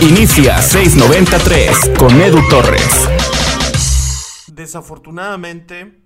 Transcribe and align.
Inicia 0.00 0.62
693 0.62 1.90
con 1.98 2.20
Edu 2.20 2.40
Torres. 2.48 3.08
Desafortunadamente, 4.46 6.00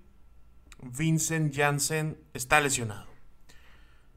Vincent 0.83 1.55
Janssen 1.55 2.19
está 2.35 2.61
lesionado. 2.61 3.07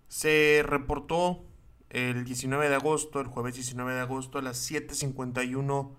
Se 0.08 0.64
reportó 0.66 1.44
el 1.90 2.26
19 2.26 2.70
de 2.70 2.76
agosto, 2.76 3.20
el 3.22 3.28
jueves 3.28 3.56
19 3.56 3.94
de 3.94 4.02
agosto 4.02 4.38
a 4.38 4.42
las 4.42 4.70
7.51 4.70 5.92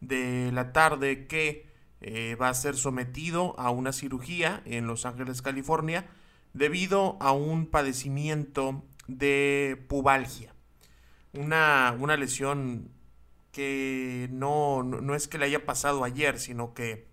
de 0.00 0.50
la 0.52 0.72
tarde 0.72 1.26
que 1.26 1.66
eh, 2.00 2.36
va 2.40 2.48
a 2.48 2.54
ser 2.54 2.76
sometido 2.76 3.54
a 3.58 3.70
una 3.70 3.92
cirugía 3.92 4.62
en 4.64 4.86
Los 4.86 5.06
Ángeles, 5.06 5.42
California, 5.42 6.06
debido 6.52 7.16
a 7.20 7.32
un 7.32 7.66
padecimiento 7.66 8.82
de 9.06 9.84
pubalgia. 9.88 10.51
Una, 11.32 11.96
una 11.98 12.16
lesión 12.16 12.90
que 13.52 14.28
no, 14.30 14.82
no, 14.82 15.14
es 15.14 15.28
que 15.28 15.38
le 15.38 15.46
haya 15.46 15.64
pasado 15.66 16.04
ayer, 16.04 16.38
sino 16.38 16.74
que 16.74 17.06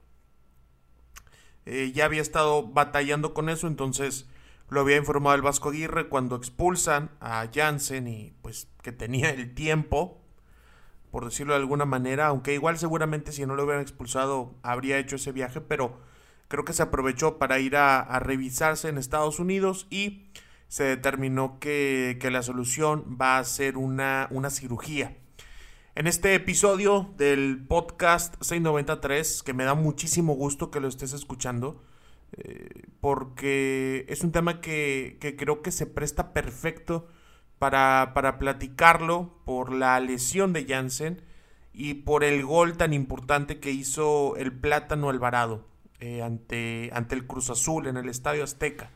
eh, 1.65 1.91
ya 1.93 2.05
había 2.05 2.21
estado 2.21 2.67
batallando 2.67 3.33
con 3.33 3.49
eso, 3.49 3.67
entonces 3.67 4.27
lo 4.69 4.81
había 4.81 4.97
informado 4.97 5.35
el 5.35 5.41
Vasco 5.41 5.69
Aguirre 5.69 6.09
cuando 6.09 6.35
expulsan 6.35 7.11
a 7.19 7.47
Jansen 7.53 8.07
y 8.07 8.33
pues 8.41 8.67
que 8.81 8.91
tenía 8.91 9.29
el 9.31 9.53
tiempo, 9.53 10.21
por 11.11 11.25
decirlo 11.25 11.53
de 11.53 11.59
alguna 11.59 11.85
manera, 11.85 12.27
aunque 12.27 12.53
igual 12.53 12.77
seguramente 12.77 13.31
si 13.31 13.45
no 13.45 13.55
lo 13.55 13.63
hubieran 13.63 13.81
expulsado 13.81 14.55
habría 14.61 14.97
hecho 14.99 15.15
ese 15.15 15.31
viaje, 15.31 15.59
pero 15.59 15.99
creo 16.47 16.65
que 16.65 16.73
se 16.73 16.83
aprovechó 16.83 17.37
para 17.37 17.59
ir 17.59 17.77
a, 17.77 18.19
revisarse 18.19 18.89
en 18.89 18.97
Estados 18.97 19.39
Unidos 19.39 19.87
y 19.89 20.27
se 20.69 20.85
determinó 20.85 21.59
que, 21.59 22.17
que 22.21 22.31
la 22.31 22.41
solución 22.41 23.17
va 23.21 23.37
a 23.37 23.43
ser 23.43 23.75
una, 23.75 24.27
una 24.31 24.49
cirugía. 24.49 25.17
En 25.95 26.07
este 26.07 26.33
episodio 26.33 27.13
del 27.17 27.65
podcast 27.67 28.35
693, 28.41 29.43
que 29.43 29.53
me 29.53 29.65
da 29.65 29.73
muchísimo 29.73 30.33
gusto 30.33 30.71
que 30.71 30.79
lo 30.79 30.87
estés 30.87 31.11
escuchando, 31.11 31.83
eh, 32.37 32.69
porque 33.01 34.05
es 34.07 34.23
un 34.23 34.31
tema 34.31 34.61
que, 34.61 35.17
creo 35.37 35.61
que 35.61 35.71
se 35.71 35.87
presta 35.87 36.31
perfecto 36.31 37.07
para, 37.57 38.13
platicarlo 38.39 39.41
por 39.45 39.73
la 39.73 39.99
lesión 39.99 40.53
de 40.53 40.65
Jansen 40.65 41.21
y 41.73 41.95
por 41.95 42.23
el 42.23 42.45
gol 42.45 42.77
tan 42.77 42.93
importante 42.93 43.59
que 43.59 43.71
hizo 43.71 44.35
el 44.37 44.53
Plátano 44.53 45.09
Alvarado 45.09 45.67
eh, 45.99 46.21
ante, 46.21 46.91
ante 46.93 47.15
el 47.15 47.25
Cruz 47.25 47.49
Azul 47.49 47.87
en 47.87 47.97
el 47.97 48.07
Estadio 48.09 48.43
Azteca, 48.43 48.91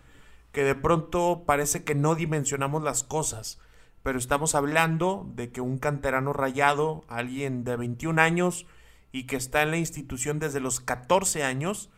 que 0.53 0.63
de 0.63 0.75
pronto 0.75 1.43
parece 1.45 1.83
que 1.83 1.95
no 1.95 2.15
dimensionamos 2.15 2.81
las 2.81 3.03
cosas 3.03 3.59
pero 4.03 4.19
estamos 4.19 4.53
hablando 4.53 5.25
de 5.33 5.51
que 5.51 5.61
un 5.61 5.79
canterano 5.79 6.33
rayado, 6.33 7.05
alguien 7.07 7.63
de 7.63 7.77
21 7.77 8.21
años 8.21 8.67
y 9.13 9.25
que 9.25 9.37
está 9.37 9.63
en 9.63 9.71
la 9.71 9.77
institución 9.77 10.39
desde 10.39 10.59
los 10.59 10.81
14 10.81 11.43
años, 11.43 11.89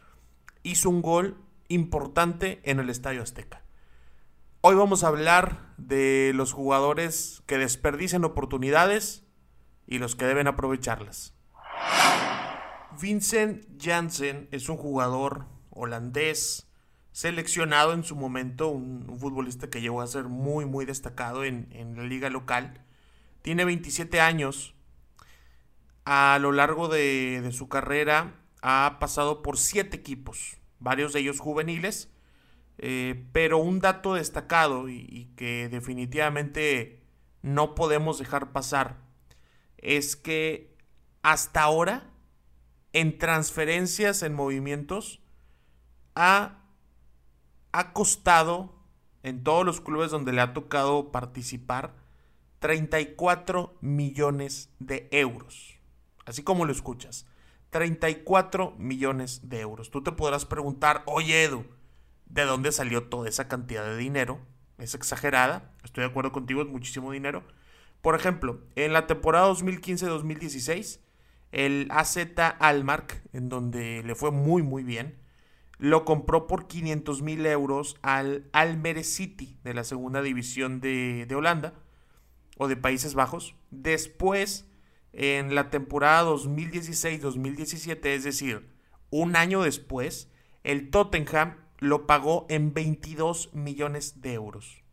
hizo 0.62 0.90
un 0.90 1.02
gol 1.02 1.38
importante 1.68 2.62
en 2.64 2.80
el 2.80 2.92
Estadio 2.92 3.24
Azteca. 3.24 3.64
Hoy 4.62 4.76
vamos 4.76 5.04
a 5.04 5.08
hablar 5.08 5.74
de 5.78 6.32
los 6.36 6.54
jugadores 6.54 7.42
que 7.48 7.58
desperdician 7.58 8.24
oportunidades 8.24 9.26
y 9.88 9.98
los 9.98 10.16
que 10.16 10.26
deben 10.26 10.48
aprovecharlas. 10.48 11.34
Vincent 13.02 13.66
Janssen 13.82 14.48
es 14.52 14.70
un 14.70 14.78
jugador 14.78 15.48
holandés 15.72 16.68
seleccionado 17.16 17.94
en 17.94 18.04
su 18.04 18.18
momento, 18.18 18.68
un, 18.68 19.18
futbolista 19.18 19.70
que 19.70 19.80
llegó 19.80 20.02
a 20.02 20.08
ser 20.08 20.26
muy, 20.26 20.66
muy 20.66 20.84
destacado 20.84 21.46
en, 21.46 21.94
la 21.96 22.04
liga 22.04 22.30
local. 22.30 22.84
Tiene 23.42 23.64
27 23.64 24.20
años. 24.20 24.76
A 26.04 26.38
lo 26.42 26.52
largo 26.52 26.90
de, 26.90 27.50
su 27.54 27.70
carrera 27.70 28.36
ha 28.62 28.98
pasado 29.00 29.42
por 29.44 29.58
7 29.58 29.96
equipos, 29.96 30.58
varios 30.80 31.14
de 31.14 31.22
ellos 31.22 31.40
juveniles. 31.40 32.10
Eh, 32.80 33.24
pero 33.32 33.60
un 33.60 33.80
dato 33.80 34.16
destacado 34.16 34.90
y, 34.90 35.08
y 35.10 35.32
que 35.38 35.70
definitivamente 35.70 37.02
no 37.42 37.76
podemos 37.76 38.20
dejar 38.20 38.52
pasar 38.52 38.98
es 39.78 40.18
que 40.18 40.76
hasta 41.22 41.62
ahora 41.62 42.12
en 42.92 43.18
transferencias 43.18 44.22
en 44.22 44.34
movimientos 44.34 45.22
ha 46.14 46.65
ha 47.76 47.92
costado 47.92 48.74
en 49.22 49.44
todos 49.44 49.66
los 49.66 49.82
clubes 49.82 50.10
donde 50.10 50.32
le 50.32 50.40
ha 50.40 50.54
tocado 50.54 51.12
participar 51.12 51.94
34 52.60 53.78
millones 53.82 54.70
de 54.80 55.10
euros. 55.12 55.76
Así 56.26 56.42
como 56.42 56.64
lo 56.64 56.72
escuchas. 56.72 57.28
34 57.72 58.76
millones 58.78 59.50
de 59.50 59.60
euros. 59.60 59.92
Tú 59.92 60.02
te 60.02 60.14
podrás 60.14 60.46
preguntar, 60.46 61.04
oye 61.06 61.44
Edu, 61.44 61.66
¿de 62.28 62.44
dónde 62.46 62.72
salió 62.72 63.10
toda 63.10 63.28
esa 63.28 63.50
cantidad 63.50 63.84
de 63.84 63.98
dinero? 63.98 64.40
Es 64.78 64.96
exagerada, 64.96 65.74
estoy 65.84 66.06
de 66.06 66.12
acuerdo 66.12 66.32
contigo, 66.32 66.62
es 66.62 66.70
muchísimo 66.70 67.12
dinero. 67.12 67.44
Por 68.00 68.16
ejemplo, 68.16 68.62
en 68.78 68.94
la 68.94 69.06
temporada 69.06 69.52
2015-2016, 69.52 71.02
el 71.52 71.88
AZ 71.92 72.18
Almark, 72.60 73.22
en 73.34 73.50
donde 73.50 74.02
le 74.04 74.16
fue 74.16 74.32
muy 74.32 74.64
muy 74.64 74.84
bien, 74.84 75.25
lo 75.78 76.06
compró 76.06 76.48
por 76.48 76.68
500 76.68 77.22
mil 77.22 77.46
euros 77.46 77.98
al 78.02 78.50
Almere 78.54 79.04
City 79.04 79.58
de 79.64 79.74
la 79.74 79.84
segunda 79.84 80.22
división 80.22 80.80
de, 80.80 81.28
Holanda 81.36 81.74
o 82.58 82.68
de 82.68 82.78
Países 82.78 83.14
Bajos. 83.14 83.56
Después, 83.72 84.70
en 85.12 85.56
la 85.56 85.70
temporada 85.70 86.30
2016-2017, 86.30 88.06
es 88.06 88.24
decir, 88.24 88.70
un 89.10 89.36
año 89.36 89.64
después, 89.64 90.32
el 90.64 90.90
Tottenham 90.90 91.58
lo 91.80 92.08
pagó 92.08 92.46
en 92.50 92.74
22 92.74 93.54
millones 93.54 94.22
de 94.22 94.34
euros. 94.34 94.84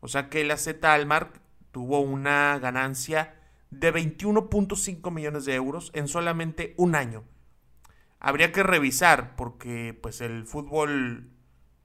O 0.00 0.08
sea 0.08 0.28
que 0.28 0.40
el 0.40 0.50
AZ 0.50 0.68
Almar 0.82 1.32
tuvo 1.70 2.00
una 2.00 2.58
ganancia 2.58 3.36
de 3.70 3.92
21.5 3.92 5.10
millones 5.10 5.44
de 5.44 5.54
euros 5.54 5.90
en 5.94 6.06
solamente 6.06 6.74
un 6.76 6.94
año 6.94 7.24
habría 8.22 8.52
que 8.52 8.62
revisar 8.62 9.34
porque 9.34 9.98
pues 10.00 10.20
el 10.20 10.46
fútbol 10.46 11.28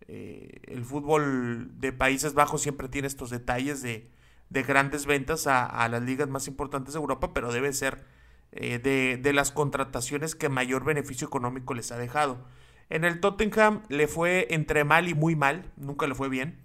eh, 0.07 0.61
el 0.67 0.85
fútbol 0.85 1.79
de 1.79 1.91
Países 1.91 2.33
Bajos 2.35 2.61
siempre 2.61 2.87
tiene 2.87 3.07
estos 3.07 3.31
detalles 3.31 3.81
de, 3.81 4.09
grandes 4.49 5.05
ventas 5.07 5.47
a, 5.47 5.87
las 5.89 6.01
ligas 6.03 6.29
más 6.29 6.47
importantes 6.47 6.93
de 6.93 6.99
Europa, 6.99 7.33
pero 7.33 7.51
debe 7.51 7.73
ser 7.73 8.05
eh, 8.51 8.79
de, 8.79 9.17
de, 9.17 9.33
las 9.33 9.51
contrataciones 9.51 10.35
que 10.35 10.47
mayor 10.47 10.85
beneficio 10.85 11.27
económico 11.27 11.73
les 11.73 11.91
ha 11.91 11.97
dejado. 11.97 12.45
En 12.89 13.03
el 13.03 13.19
Tottenham 13.19 13.81
le 13.89 14.07
fue 14.07 14.47
entre 14.51 14.85
mal 14.85 15.09
y 15.09 15.15
muy 15.15 15.35
mal, 15.35 15.71
nunca 15.75 16.07
le 16.07 16.15
fue 16.15 16.29
bien, 16.29 16.61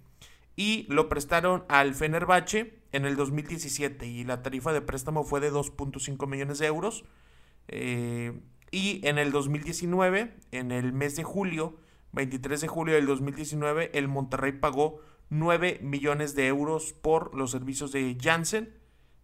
y 0.55 0.85
lo 0.87 1.09
prestaron 1.09 1.65
al 1.67 1.95
Fenerbahce 1.95 2.79
en 2.93 3.05
el 3.05 3.15
2017 3.15 4.05
y 4.05 4.23
la 4.23 4.43
tarifa 4.43 4.71
de 4.71 4.81
préstamo 4.81 5.23
fue 5.23 5.41
de 5.41 5.51
2.5 5.51 6.27
millones 6.27 6.59
de 6.59 6.67
euros. 6.67 7.03
Eh, 7.67 8.39
y 8.73 9.01
en 9.03 9.19
el 9.19 9.31
2019, 9.31 10.33
en 10.51 10.71
el 10.71 10.93
mes 10.93 11.15
de 11.15 11.23
julio, 11.23 11.77
23 12.13 12.59
de 12.59 12.67
julio 12.67 12.95
del 12.95 13.05
2019, 13.05 13.91
el 13.93 14.07
Monterrey 14.07 14.51
pagó 14.51 14.99
9 15.29 15.79
millones 15.83 16.33
de 16.33 16.47
euros 16.47 16.91
por 16.91 17.35
los 17.35 17.51
servicios 17.51 17.91
de 17.91 18.17
Janssen. 18.19 18.73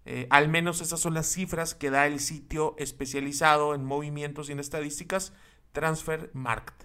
Eh, 0.05 0.27
al 0.29 0.49
menos 0.49 0.81
esas 0.81 0.99
son 0.99 1.15
las 1.15 1.25
cifras 1.25 1.73
que 1.73 1.89
da 1.89 2.05
el 2.05 2.19
sitio 2.19 2.75
especializado 2.77 3.73
en 3.73 3.83
movimientos 3.85 4.49
y 4.49 4.51
en 4.51 4.59
estadísticas 4.59 5.33
Transfermarkt, 5.71 6.83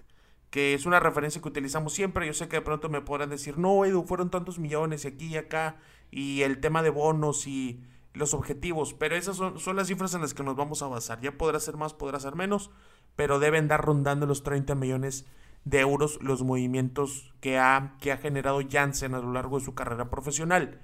que 0.49 0.73
es 0.73 0.87
una 0.87 0.99
referencia 0.99 1.43
que 1.43 1.49
utilizamos 1.49 1.93
siempre. 1.93 2.25
Yo 2.25 2.33
sé 2.33 2.47
que 2.47 2.55
de 2.55 2.61
pronto 2.63 2.89
me 2.89 3.01
podrán 3.01 3.29
decir, 3.29 3.59
no, 3.59 3.85
Edu, 3.85 4.05
fueron 4.05 4.31
tantos 4.31 4.57
millones 4.57 5.05
y 5.05 5.09
aquí 5.09 5.27
y 5.27 5.37
acá, 5.37 5.77
y 6.09 6.41
el 6.41 6.59
tema 6.61 6.81
de 6.81 6.89
bonos 6.89 7.45
y 7.45 7.83
los 8.15 8.33
objetivos, 8.33 8.93
pero 8.93 9.15
esas 9.15 9.37
son, 9.37 9.59
son, 9.59 9.75
las 9.75 9.87
cifras 9.87 10.13
en 10.13 10.21
las 10.21 10.33
que 10.33 10.43
nos 10.43 10.55
vamos 10.55 10.81
a 10.81 10.87
basar. 10.87 11.21
Ya 11.21 11.37
podrá 11.37 11.59
ser 11.59 11.77
más, 11.77 11.93
podrá 11.93 12.19
ser 12.19 12.35
menos, 12.35 12.71
pero 13.15 13.39
deben 13.39 13.67
dar 13.67 13.83
rondando 13.83 14.25
los 14.25 14.43
30 14.43 14.75
millones 14.75 15.25
de 15.65 15.79
euros 15.79 16.19
los 16.21 16.43
movimientos 16.43 17.33
que 17.41 17.57
ha, 17.57 17.97
que 17.99 18.11
ha 18.11 18.17
generado 18.17 18.61
Janssen 18.67 19.15
a 19.15 19.19
lo 19.19 19.33
largo 19.33 19.59
de 19.59 19.65
su 19.65 19.73
carrera 19.73 20.09
profesional. 20.09 20.79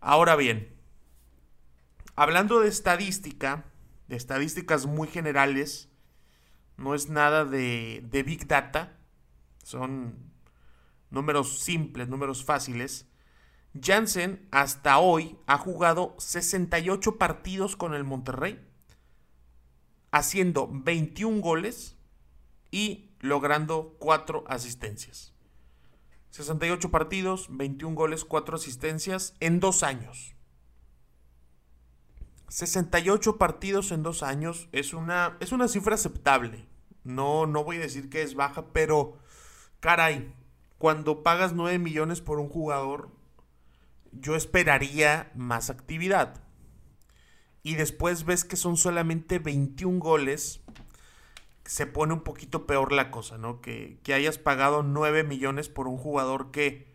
Ahora 0.00 0.36
bien, 0.36 0.74
hablando 2.14 2.60
de 2.60 2.68
estadística, 2.68 3.64
de 4.08 4.16
estadísticas 4.16 4.86
muy 4.86 5.08
generales, 5.08 5.90
no 6.76 6.94
es 6.94 7.08
nada 7.08 7.44
de, 7.44 8.04
de 8.08 8.22
Big 8.22 8.46
Data, 8.46 8.96
son 9.62 10.32
números 11.10 11.60
simples, 11.60 12.08
números 12.08 12.44
fáciles. 12.44 13.08
Jansen 13.80 14.46
hasta 14.52 14.98
hoy 14.98 15.36
ha 15.46 15.58
jugado 15.58 16.14
68 16.18 17.18
partidos 17.18 17.76
con 17.76 17.94
el 17.94 18.04
Monterrey, 18.04 18.64
haciendo 20.12 20.68
21 20.70 21.40
goles 21.40 21.96
y 22.70 23.10
logrando 23.20 23.96
4 23.98 24.44
asistencias. 24.46 25.32
68 26.30 26.90
partidos, 26.90 27.48
21 27.50 27.94
goles, 27.94 28.24
4 28.24 28.56
asistencias 28.56 29.34
en 29.40 29.60
dos 29.60 29.82
años. 29.82 30.34
68 32.48 33.38
partidos 33.38 33.90
en 33.90 34.02
dos 34.02 34.22
años 34.22 34.68
es 34.70 34.94
una, 34.94 35.36
es 35.40 35.52
una 35.52 35.66
cifra 35.66 35.94
aceptable. 35.94 36.68
No, 37.02 37.46
no 37.46 37.64
voy 37.64 37.76
a 37.76 37.80
decir 37.80 38.08
que 38.08 38.22
es 38.22 38.34
baja, 38.34 38.66
pero 38.72 39.18
caray, 39.80 40.32
cuando 40.78 41.22
pagas 41.22 41.52
9 41.52 41.78
millones 41.78 42.20
por 42.20 42.38
un 42.38 42.48
jugador, 42.48 43.10
yo 44.20 44.36
esperaría 44.36 45.30
más 45.34 45.70
actividad. 45.70 46.42
Y 47.62 47.76
después 47.76 48.24
ves 48.24 48.44
que 48.44 48.56
son 48.56 48.76
solamente 48.76 49.38
21 49.38 49.98
goles, 49.98 50.60
se 51.64 51.86
pone 51.86 52.12
un 52.12 52.20
poquito 52.20 52.66
peor 52.66 52.92
la 52.92 53.10
cosa, 53.10 53.38
¿no? 53.38 53.60
Que, 53.60 53.98
que 54.02 54.12
hayas 54.12 54.36
pagado 54.38 54.82
9 54.82 55.24
millones 55.24 55.68
por 55.70 55.88
un 55.88 55.96
jugador 55.96 56.50
que, 56.50 56.94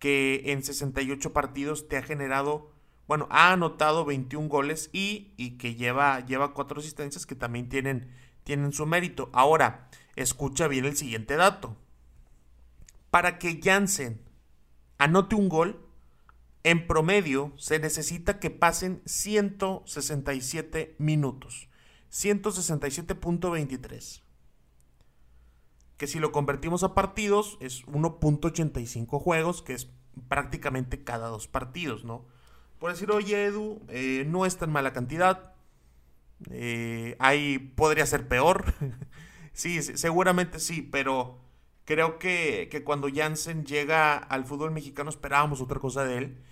que 0.00 0.42
en 0.46 0.64
68 0.64 1.32
partidos 1.32 1.88
te 1.88 1.96
ha 1.96 2.02
generado, 2.02 2.72
bueno, 3.06 3.28
ha 3.30 3.52
anotado 3.52 4.04
21 4.04 4.48
goles 4.48 4.90
y, 4.92 5.32
y 5.36 5.56
que 5.56 5.76
lleva, 5.76 6.18
lleva 6.26 6.52
4 6.52 6.80
asistencias 6.80 7.26
que 7.26 7.36
también 7.36 7.68
tienen, 7.68 8.12
tienen 8.42 8.72
su 8.72 8.86
mérito. 8.86 9.30
Ahora, 9.32 9.88
escucha 10.16 10.66
bien 10.66 10.84
el 10.84 10.96
siguiente 10.96 11.36
dato. 11.36 11.76
Para 13.10 13.38
que 13.38 13.60
Jansen 13.62 14.20
anote 14.98 15.36
un 15.36 15.48
gol, 15.48 15.87
en 16.70 16.86
promedio 16.86 17.52
se 17.56 17.78
necesita 17.78 18.38
que 18.38 18.50
pasen 18.50 19.00
167 19.06 20.96
minutos. 20.98 21.70
167.23. 22.12 24.22
Que 25.96 26.06
si 26.06 26.18
lo 26.18 26.30
convertimos 26.30 26.84
a 26.84 26.94
partidos 26.94 27.56
es 27.60 27.86
1.85 27.86 29.18
juegos, 29.18 29.62
que 29.62 29.72
es 29.72 29.88
prácticamente 30.28 31.04
cada 31.04 31.28
dos 31.28 31.48
partidos, 31.48 32.04
¿no? 32.04 32.26
Por 32.78 32.92
decir, 32.92 33.10
oye 33.10 33.46
Edu, 33.46 33.80
eh, 33.88 34.26
no 34.28 34.44
es 34.44 34.58
tan 34.58 34.70
mala 34.70 34.92
cantidad. 34.92 35.54
Eh, 36.50 37.16
ahí 37.18 37.58
podría 37.58 38.04
ser 38.04 38.28
peor. 38.28 38.74
sí, 39.54 39.80
seguramente 39.82 40.60
sí, 40.60 40.82
pero 40.82 41.40
creo 41.86 42.18
que, 42.18 42.68
que 42.70 42.84
cuando 42.84 43.08
Jansen 43.12 43.64
llega 43.64 44.18
al 44.18 44.44
fútbol 44.44 44.70
mexicano 44.70 45.08
esperábamos 45.08 45.62
otra 45.62 45.80
cosa 45.80 46.04
de 46.04 46.18
él. 46.18 46.42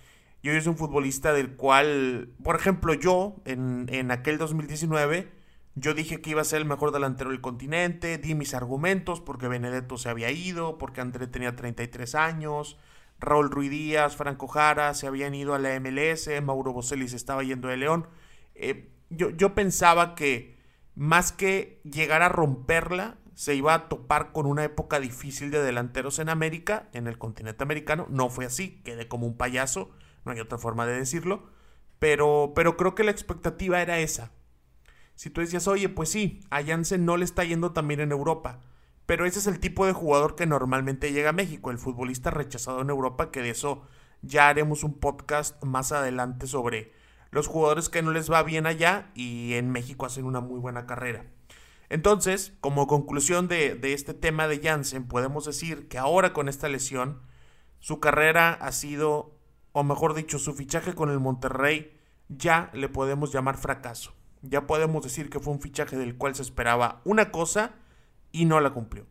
Y 0.41 0.49
hoy 0.49 0.67
un 0.67 0.77
futbolista 0.77 1.33
del 1.33 1.55
cual, 1.55 2.29
por 2.43 2.55
ejemplo, 2.55 2.93
yo 2.93 3.35
en, 3.45 3.87
en 3.91 4.11
aquel 4.11 4.37
2019, 4.37 5.31
yo 5.75 5.93
dije 5.93 6.21
que 6.21 6.31
iba 6.31 6.41
a 6.41 6.45
ser 6.45 6.61
el 6.61 6.67
mejor 6.67 6.91
delantero 6.91 7.31
del 7.31 7.41
continente, 7.41 8.17
di 8.17 8.35
mis 8.35 8.53
argumentos 8.53 9.19
porque 9.19 9.47
Benedetto 9.47 9.97
se 9.97 10.09
había 10.09 10.31
ido, 10.31 10.77
porque 10.77 11.01
André 11.01 11.27
tenía 11.27 11.55
33 11.55 12.15
años, 12.15 12.77
Raúl 13.19 13.49
Ruiz 13.49 13.71
Díaz, 13.71 14.15
Franco 14.15 14.47
Jara 14.47 14.93
se 14.93 15.07
habían 15.07 15.33
ido 15.33 15.53
a 15.53 15.59
la 15.59 15.79
MLS, 15.79 16.29
Mauro 16.43 16.73
Boselli 16.73 17.07
se 17.07 17.15
estaba 17.15 17.43
yendo 17.43 17.67
de 17.67 17.77
León. 17.77 18.07
Eh, 18.55 18.89
yo, 19.09 19.31
yo 19.31 19.55
pensaba 19.55 20.15
que 20.15 20.57
más 20.95 21.31
que 21.31 21.81
llegar 21.83 22.21
a 22.21 22.29
romperla, 22.29 23.17
se 23.33 23.53
iba 23.53 23.75
a 23.75 23.87
topar 23.87 24.31
con 24.31 24.47
una 24.47 24.63
época 24.63 24.99
difícil 24.99 25.51
de 25.51 25.61
delanteros 25.61 26.17
en 26.17 26.29
América, 26.29 26.89
en 26.93 27.05
el 27.05 27.19
continente 27.19 27.63
americano. 27.63 28.07
No 28.09 28.29
fue 28.29 28.45
así, 28.45 28.81
quedé 28.83 29.07
como 29.07 29.27
un 29.27 29.37
payaso 29.37 29.91
no 30.27 30.33
hay 30.33 30.39
otra 30.39 30.57
forma 30.57 30.85
de 30.85 30.97
decirlo, 30.97 31.49
pero, 31.99 32.53
pero 32.55 32.77
creo 32.77 32.93
que 32.93 33.03
la 33.03 33.11
expectativa 33.11 33.81
era 33.81 33.99
esa. 33.99 34.31
Si 35.15 35.31
tú 35.31 35.41
decías, 35.41 35.67
oye, 35.67 35.89
pues 35.89 36.09
sí, 36.09 36.41
a 36.51 36.63
Janssen 36.63 37.05
no 37.05 37.17
le 37.17 37.25
está 37.25 37.43
yendo 37.43 37.71
también 37.71 38.01
en 38.01 38.11
Europa, 38.11 38.59
pero 39.07 39.25
ese 39.25 39.39
es 39.39 39.47
el 39.47 39.59
tipo 39.59 39.85
de 39.85 39.93
jugador 39.93 40.35
que 40.35 40.45
normalmente 40.45 41.11
llega 41.11 41.29
a 41.29 41.33
México, 41.33 41.71
el 41.71 41.79
futbolista 41.79 42.29
rechazado 42.29 42.81
en 42.81 42.89
Europa, 42.89 43.31
que 43.31 43.41
de 43.41 43.49
eso 43.49 43.87
ya 44.21 44.49
haremos 44.49 44.83
un 44.83 44.99
podcast 44.99 45.63
más 45.63 45.91
adelante 45.91 46.45
sobre 46.45 46.91
los 47.31 47.47
jugadores 47.47 47.89
que 47.89 48.01
no 48.01 48.11
les 48.11 48.31
va 48.31 48.43
bien 48.43 48.67
allá 48.67 49.11
y 49.15 49.53
en 49.53 49.71
México 49.71 50.05
hacen 50.05 50.25
una 50.25 50.41
muy 50.41 50.59
buena 50.59 50.85
carrera. 50.85 51.25
Entonces, 51.89 52.53
como 52.59 52.85
conclusión 52.85 53.47
de, 53.47 53.75
de 53.75 53.93
este 53.93 54.13
tema 54.13 54.47
de 54.47 54.59
Janssen, 54.59 55.07
podemos 55.07 55.45
decir 55.45 55.87
que 55.87 55.97
ahora 55.97 56.33
con 56.33 56.49
esta 56.49 56.67
lesión, 56.67 57.21
su 57.79 57.99
carrera 57.99 58.53
ha 58.53 58.71
sido 58.71 59.36
o 59.77 59.83
mejor 59.83 60.15
dicho, 60.15 60.39
su 60.39 60.55
fichaje 60.55 60.95
con 60.95 61.11
el 61.11 61.19
Monterrey, 61.19 61.95
ya 62.29 62.71
le 62.73 62.89
podemos 62.89 63.31
llamar 63.31 63.57
fracaso. 63.57 64.11
Ya 64.41 64.65
podemos 64.65 65.03
decir 65.03 65.29
que 65.29 65.39
fue 65.39 65.53
un 65.53 65.61
fichaje 65.61 65.95
del 65.97 66.17
cual 66.17 66.33
se 66.33 66.41
esperaba 66.41 66.99
una 67.05 67.29
cosa 67.29 67.75
y 68.31 68.45
no 68.45 68.59
la 68.59 68.71
cumplió. 68.71 69.05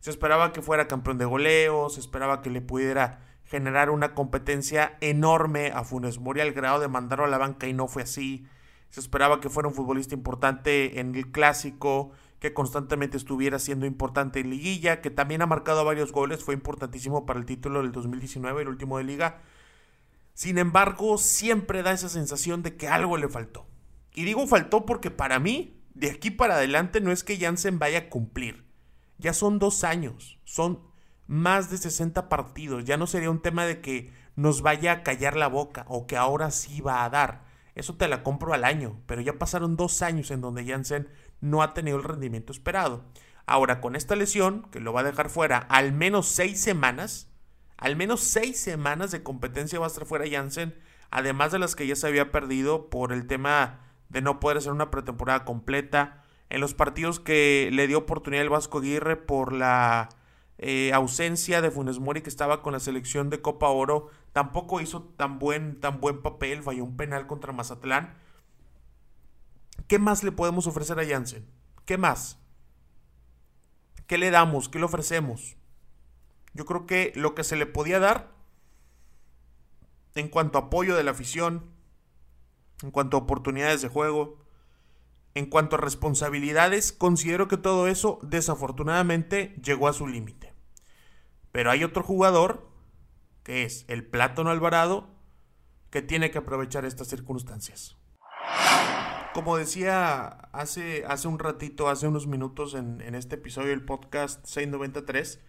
Se 0.00 0.10
esperaba 0.10 0.52
que 0.52 0.62
fuera 0.62 0.88
campeón 0.88 1.18
de 1.18 1.26
goleo, 1.26 1.90
se 1.90 2.00
esperaba 2.00 2.42
que 2.42 2.50
le 2.50 2.60
pudiera 2.60 3.20
generar 3.44 3.88
una 3.88 4.16
competencia 4.16 4.98
enorme 5.00 5.70
a 5.72 5.84
Funes 5.84 6.18
Mori 6.18 6.40
al 6.40 6.54
grado 6.54 6.80
de 6.80 6.88
mandarlo 6.88 7.26
a 7.26 7.28
la 7.28 7.38
banca 7.38 7.68
y 7.68 7.72
no 7.72 7.86
fue 7.86 8.02
así. 8.02 8.48
Se 8.88 8.98
esperaba 8.98 9.38
que 9.38 9.48
fuera 9.48 9.68
un 9.68 9.76
futbolista 9.76 10.16
importante 10.16 10.98
en 10.98 11.14
el 11.14 11.30
clásico, 11.30 12.10
que 12.40 12.52
constantemente 12.52 13.16
estuviera 13.16 13.60
siendo 13.60 13.86
importante 13.86 14.40
en 14.40 14.50
liguilla, 14.50 15.02
que 15.02 15.10
también 15.10 15.40
ha 15.42 15.46
marcado 15.46 15.84
varios 15.84 16.10
goles, 16.10 16.42
fue 16.42 16.54
importantísimo 16.54 17.26
para 17.26 17.38
el 17.38 17.46
título 17.46 17.80
del 17.80 17.92
2019, 17.92 18.62
el 18.62 18.68
último 18.68 18.98
de 18.98 19.04
liga, 19.04 19.42
sin 20.40 20.56
embargo, 20.56 21.18
siempre 21.18 21.82
da 21.82 21.92
esa 21.92 22.08
sensación 22.08 22.62
de 22.62 22.74
que 22.74 22.88
algo 22.88 23.18
le 23.18 23.28
faltó. 23.28 23.66
Y 24.14 24.24
digo 24.24 24.46
faltó 24.46 24.86
porque 24.86 25.10
para 25.10 25.38
mí, 25.38 25.84
de 25.92 26.12
aquí 26.12 26.30
para 26.30 26.54
adelante, 26.54 27.02
no 27.02 27.12
es 27.12 27.24
que 27.24 27.36
Jansen 27.36 27.78
vaya 27.78 27.98
a 27.98 28.08
cumplir. 28.08 28.64
Ya 29.18 29.34
son 29.34 29.58
dos 29.58 29.84
años, 29.84 30.38
son 30.44 30.80
más 31.26 31.68
de 31.68 31.76
60 31.76 32.30
partidos. 32.30 32.86
Ya 32.86 32.96
no 32.96 33.06
sería 33.06 33.30
un 33.30 33.42
tema 33.42 33.66
de 33.66 33.82
que 33.82 34.14
nos 34.34 34.62
vaya 34.62 34.92
a 34.92 35.02
callar 35.02 35.36
la 35.36 35.46
boca 35.46 35.84
o 35.88 36.06
que 36.06 36.16
ahora 36.16 36.50
sí 36.50 36.80
va 36.80 37.04
a 37.04 37.10
dar. 37.10 37.44
Eso 37.74 37.96
te 37.96 38.08
la 38.08 38.22
compro 38.22 38.54
al 38.54 38.64
año, 38.64 39.02
pero 39.04 39.20
ya 39.20 39.38
pasaron 39.38 39.76
dos 39.76 40.00
años 40.00 40.30
en 40.30 40.40
donde 40.40 40.64
Jansen 40.64 41.10
no 41.42 41.62
ha 41.62 41.74
tenido 41.74 41.98
el 41.98 42.04
rendimiento 42.04 42.50
esperado. 42.50 43.04
Ahora, 43.44 43.82
con 43.82 43.94
esta 43.94 44.16
lesión, 44.16 44.62
que 44.70 44.80
lo 44.80 44.94
va 44.94 45.00
a 45.00 45.04
dejar 45.04 45.28
fuera 45.28 45.58
al 45.58 45.92
menos 45.92 46.28
seis 46.28 46.62
semanas, 46.62 47.29
al 47.80 47.96
menos 47.96 48.20
seis 48.20 48.60
semanas 48.60 49.10
de 49.10 49.22
competencia 49.22 49.78
va 49.78 49.86
a 49.86 49.88
estar 49.88 50.04
fuera 50.04 50.28
Jansen, 50.30 50.78
además 51.10 51.50
de 51.50 51.58
las 51.58 51.74
que 51.74 51.86
ya 51.86 51.96
se 51.96 52.06
había 52.06 52.30
perdido 52.30 52.90
por 52.90 53.12
el 53.12 53.26
tema 53.26 53.80
de 54.10 54.20
no 54.20 54.38
poder 54.38 54.58
hacer 54.58 54.72
una 54.72 54.90
pretemporada 54.90 55.46
completa. 55.46 56.22
En 56.50 56.60
los 56.60 56.74
partidos 56.74 57.20
que 57.20 57.70
le 57.72 57.86
dio 57.86 57.98
oportunidad 57.98 58.42
el 58.42 58.50
Vasco 58.50 58.78
Aguirre 58.78 59.16
por 59.16 59.54
la 59.54 60.10
eh, 60.58 60.92
ausencia 60.92 61.62
de 61.62 61.70
Funes 61.70 62.00
Mori 62.00 62.20
que 62.20 62.28
estaba 62.28 62.60
con 62.62 62.74
la 62.74 62.80
selección 62.80 63.30
de 63.30 63.40
Copa 63.40 63.68
Oro, 63.68 64.10
tampoco 64.34 64.82
hizo 64.82 65.02
tan 65.16 65.38
buen, 65.38 65.80
tan 65.80 66.00
buen 66.00 66.20
papel, 66.20 66.62
falló 66.62 66.84
un 66.84 66.98
penal 66.98 67.26
contra 67.26 67.54
Mazatlán. 67.54 68.14
¿Qué 69.86 69.98
más 69.98 70.22
le 70.22 70.32
podemos 70.32 70.66
ofrecer 70.66 71.00
a 71.00 71.06
Jansen? 71.06 71.48
¿Qué 71.86 71.96
más? 71.96 72.38
¿Qué 74.06 74.18
le 74.18 74.30
damos? 74.30 74.68
¿Qué 74.68 74.78
le 74.78 74.84
ofrecemos? 74.84 75.56
Yo 76.52 76.64
creo 76.64 76.86
que 76.86 77.12
lo 77.14 77.34
que 77.34 77.44
se 77.44 77.56
le 77.56 77.66
podía 77.66 77.98
dar 77.98 78.32
en 80.14 80.28
cuanto 80.28 80.58
a 80.58 80.62
apoyo 80.62 80.96
de 80.96 81.04
la 81.04 81.12
afición, 81.12 81.70
en 82.82 82.90
cuanto 82.90 83.16
a 83.16 83.20
oportunidades 83.20 83.82
de 83.82 83.88
juego, 83.88 84.38
en 85.34 85.46
cuanto 85.46 85.76
a 85.76 85.80
responsabilidades, 85.80 86.92
considero 86.92 87.46
que 87.46 87.56
todo 87.56 87.86
eso 87.86 88.18
desafortunadamente 88.22 89.54
llegó 89.62 89.88
a 89.88 89.92
su 89.92 90.08
límite. 90.08 90.52
Pero 91.52 91.70
hay 91.70 91.84
otro 91.84 92.02
jugador, 92.02 92.68
que 93.44 93.64
es 93.64 93.84
el 93.88 94.04
Plátano 94.04 94.50
Alvarado, 94.50 95.08
que 95.90 96.02
tiene 96.02 96.30
que 96.30 96.38
aprovechar 96.38 96.84
estas 96.84 97.08
circunstancias. 97.08 97.96
Como 99.34 99.56
decía 99.56 100.26
hace, 100.52 101.04
hace 101.06 101.28
un 101.28 101.38
ratito, 101.38 101.88
hace 101.88 102.08
unos 102.08 102.26
minutos 102.26 102.74
en, 102.74 103.00
en 103.00 103.14
este 103.14 103.36
episodio 103.36 103.68
del 103.68 103.84
podcast 103.84 104.44
693, 104.44 105.40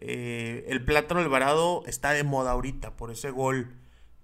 eh, 0.00 0.64
el 0.68 0.84
Plátano 0.84 1.20
Alvarado 1.20 1.82
está 1.86 2.12
de 2.12 2.24
moda 2.24 2.52
ahorita 2.52 2.96
por 2.96 3.10
ese 3.10 3.30
gol 3.30 3.76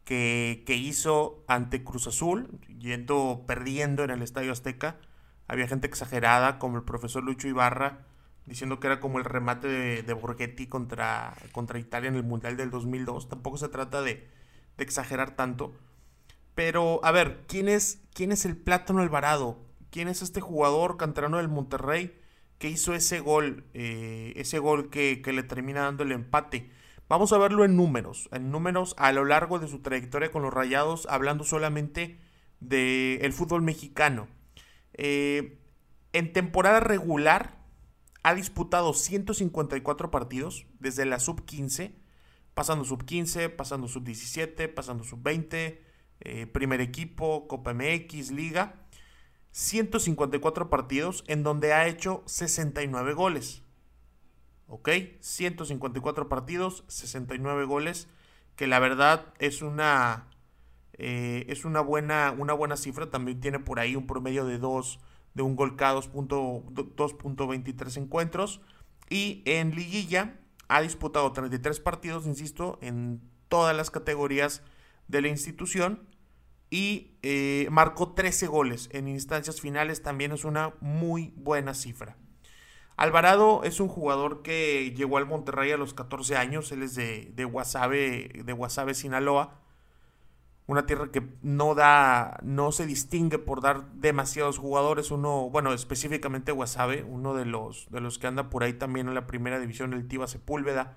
que, 0.04 0.64
hizo 0.68 1.44
ante 1.48 1.84
Cruz 1.84 2.06
Azul, 2.06 2.48
yendo 2.78 3.44
perdiendo 3.46 4.04
en 4.04 4.10
el 4.10 4.22
Estadio 4.22 4.52
Azteca. 4.52 4.96
Había 5.48 5.68
gente 5.68 5.86
exagerada, 5.86 6.58
como 6.58 6.76
el 6.78 6.84
profesor 6.84 7.22
Lucho 7.22 7.48
Ibarra, 7.48 8.06
diciendo 8.46 8.80
que 8.80 8.86
era 8.86 9.00
como 9.00 9.18
el 9.18 9.24
remate 9.24 9.68
de, 9.68 10.02
de 10.02 10.12
Borghetti 10.14 10.66
contra, 10.66 11.34
contra 11.52 11.78
Italia 11.78 12.08
en 12.08 12.16
el 12.16 12.22
Mundial 12.22 12.56
del 12.56 12.70
2002. 12.70 13.28
Tampoco 13.28 13.58
se 13.58 13.68
trata 13.68 14.00
de, 14.00 14.28
de 14.76 14.84
exagerar 14.84 15.36
tanto. 15.36 15.74
Pero, 16.54 17.00
a 17.04 17.10
ver, 17.10 17.44
¿quién 17.48 17.68
es, 17.68 18.00
¿quién 18.14 18.32
es 18.32 18.46
el 18.46 18.56
Plátano 18.56 19.02
Alvarado? 19.02 19.58
¿Quién 19.90 20.08
es 20.08 20.22
este 20.22 20.40
jugador 20.40 20.96
canterano 20.96 21.36
del 21.36 21.48
Monterrey? 21.48 22.18
Que 22.58 22.68
hizo 22.68 22.94
ese 22.94 23.20
gol, 23.20 23.64
eh, 23.74 24.32
ese 24.36 24.58
gol 24.58 24.90
que, 24.90 25.20
le 25.24 25.42
termina 25.42 25.82
dando 25.82 26.04
el 26.04 26.12
empate. 26.12 26.70
Vamos 27.08 27.32
a 27.32 27.38
verlo 27.38 27.64
en 27.64 27.76
números, 27.76 28.28
en 28.32 28.50
números 28.50 28.94
a 28.98 29.12
lo 29.12 29.24
largo 29.24 29.58
de 29.58 29.68
su 29.68 29.80
trayectoria 29.80 30.30
con 30.30 30.42
los 30.42 30.52
Rayados, 30.52 31.06
hablando 31.08 31.44
solamente 31.44 32.18
del 32.60 33.32
fútbol 33.32 33.62
mexicano. 33.62 34.28
Eh, 34.94 35.58
en 36.12 36.32
temporada 36.32 36.80
regular 36.80 37.58
ha 38.22 38.34
disputado 38.34 38.92
154 38.92 40.10
partidos 40.10 40.66
desde 40.80 41.04
la 41.04 41.20
sub 41.20 41.44
15, 41.44 41.94
pasando 42.54 42.84
sub 42.84 43.04
15, 43.04 43.50
pasando 43.50 43.86
sub 43.86 44.02
17, 44.02 44.68
pasando 44.68 45.04
sub 45.04 45.22
20, 45.22 45.84
eh, 46.20 46.46
primer 46.46 46.80
equipo, 46.80 47.46
Copa 47.46 47.74
MX, 47.74 48.32
Liga. 48.32 48.85
154 49.56 50.68
partidos 50.68 51.24
en 51.28 51.42
donde 51.42 51.72
ha 51.72 51.86
hecho 51.86 52.22
69 52.26 53.14
goles. 53.14 53.62
¿Ok? 54.68 54.90
154 55.20 56.28
partidos, 56.28 56.84
69 56.88 57.64
goles, 57.64 58.06
que 58.54 58.66
la 58.66 58.80
verdad 58.80 59.32
es 59.38 59.62
una, 59.62 60.28
eh, 60.92 61.46
es 61.48 61.64
una 61.64 61.80
buena, 61.80 62.34
una 62.36 62.52
buena 62.52 62.76
cifra. 62.76 63.10
También 63.10 63.40
tiene 63.40 63.58
por 63.58 63.80
ahí 63.80 63.96
un 63.96 64.06
promedio 64.06 64.44
de 64.44 64.58
2, 64.58 65.00
de 65.32 65.42
un 65.42 65.56
gol 65.56 65.74
cada 65.76 65.98
2.23 66.00 67.96
encuentros. 67.96 68.60
Y 69.08 69.40
en 69.46 69.74
liguilla 69.74 70.38
ha 70.68 70.82
disputado 70.82 71.32
33 71.32 71.80
partidos, 71.80 72.26
insisto, 72.26 72.78
en 72.82 73.22
todas 73.48 73.74
las 73.74 73.90
categorías 73.90 74.62
de 75.08 75.22
la 75.22 75.28
institución 75.28 76.06
y 76.70 77.16
eh, 77.22 77.68
marcó 77.70 78.12
13 78.12 78.46
goles 78.46 78.88
en 78.92 79.08
instancias 79.08 79.60
finales, 79.60 80.02
también 80.02 80.32
es 80.32 80.44
una 80.44 80.74
muy 80.80 81.32
buena 81.36 81.74
cifra. 81.74 82.16
Alvarado 82.96 83.62
es 83.62 83.78
un 83.78 83.88
jugador 83.88 84.42
que 84.42 84.92
llegó 84.96 85.18
al 85.18 85.26
Monterrey 85.26 85.70
a 85.70 85.76
los 85.76 85.92
14 85.92 86.36
años, 86.36 86.72
él 86.72 86.82
es 86.82 86.94
de, 86.94 87.30
de 87.34 87.44
Guasave, 87.44 88.42
de 88.44 88.52
Guasave, 88.52 88.94
Sinaloa, 88.94 89.60
una 90.66 90.86
tierra 90.86 91.12
que 91.12 91.22
no 91.42 91.74
da, 91.74 92.38
no 92.42 92.72
se 92.72 92.86
distingue 92.86 93.38
por 93.38 93.60
dar 93.60 93.92
demasiados 93.92 94.58
jugadores, 94.58 95.10
uno, 95.10 95.50
bueno, 95.50 95.72
específicamente 95.72 96.52
Guasave, 96.52 97.04
uno 97.04 97.34
de 97.34 97.44
los, 97.44 97.86
de 97.90 98.00
los 98.00 98.18
que 98.18 98.26
anda 98.26 98.50
por 98.50 98.64
ahí 98.64 98.72
también 98.72 99.08
en 99.08 99.14
la 99.14 99.26
primera 99.26 99.60
división, 99.60 99.92
el 99.92 100.08
Tiva 100.08 100.26
Sepúlveda, 100.26 100.96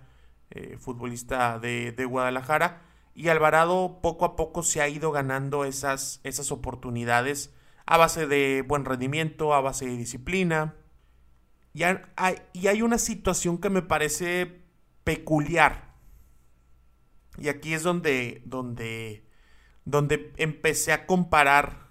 eh, 0.52 0.78
futbolista 0.80 1.60
de, 1.60 1.92
de 1.92 2.06
Guadalajara, 2.06 2.82
y 3.16 3.28
Alvarado 3.30 4.00
poco 4.02 4.26
a 4.26 4.36
poco 4.36 4.64
se 4.64 4.82
ha 4.82 4.88
ido 4.88 5.12
ganando 5.12 5.66
esas, 5.66 6.22
esas 6.24 6.52
oportunidades 6.52 7.54
a 7.86 7.98
base 7.98 8.28
de 8.28 8.64
buen 8.68 8.86
rendimiento, 8.86 9.54
a 9.54 9.62
base 9.62 9.86
de 9.88 9.98
disciplina. 9.98 10.76
Y 11.74 11.84
hay, 11.84 12.82
una 12.82 12.98
situación 12.98 13.58
que 13.58 13.70
me 13.70 13.82
parece 13.82 14.62
peculiar. 15.04 15.96
Y 17.38 17.48
aquí 17.48 17.74
es 17.74 17.84
donde, 17.84 18.44
donde, 18.46 19.26
donde 19.86 20.34
empecé 20.38 20.92
a 20.94 21.08
comparar 21.08 21.88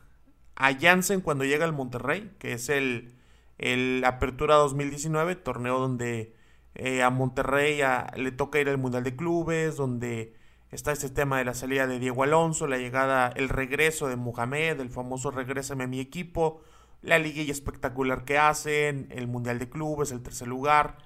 a 0.54 0.72
Jansen 0.78 1.20
cuando 1.20 1.44
llega 1.44 1.64
al 1.64 1.72
Monterrey, 1.72 2.32
que 2.38 2.52
es 2.52 2.68
el, 2.68 3.14
el 3.58 4.04
Apertura 4.04 4.54
2019, 4.54 5.34
torneo 5.34 5.80
donde 5.80 6.32
eh, 6.76 7.02
a 7.02 7.10
Monterrey 7.10 7.80
le 8.16 8.30
toca 8.30 8.60
ir 8.60 8.68
al 8.68 8.78
Mundial 8.78 9.02
de 9.02 9.16
Clubes, 9.16 9.76
donde 9.76 10.37
Está 10.70 10.92
este 10.92 11.08
tema 11.08 11.38
de 11.38 11.46
la 11.46 11.54
salida 11.54 11.86
de 11.86 11.98
Diego 11.98 12.24
Alonso, 12.24 12.66
la 12.66 12.76
llegada, 12.76 13.28
el 13.28 13.48
regreso 13.48 14.06
de 14.06 14.16
Mohamed, 14.16 14.80
el 14.80 14.90
famoso 14.90 15.30
regrésame 15.30 15.84
a 15.84 15.86
mi 15.86 15.98
equipo, 15.98 16.60
la 17.00 17.18
liguilla 17.18 17.52
espectacular 17.52 18.26
que 18.26 18.36
hacen, 18.36 19.08
el 19.10 19.28
Mundial 19.28 19.58
de 19.58 19.70
Clubes, 19.70 20.12
el 20.12 20.22
tercer 20.22 20.46
lugar, 20.46 20.98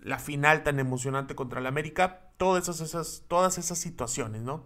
la 0.00 0.18
final 0.18 0.62
tan 0.62 0.78
emocionante 0.78 1.34
contra 1.34 1.60
el 1.60 1.66
América, 1.66 2.32
todas 2.38 2.80
esas, 2.80 3.24
todas 3.28 3.58
esas 3.58 3.78
situaciones, 3.78 4.40
¿no? 4.40 4.64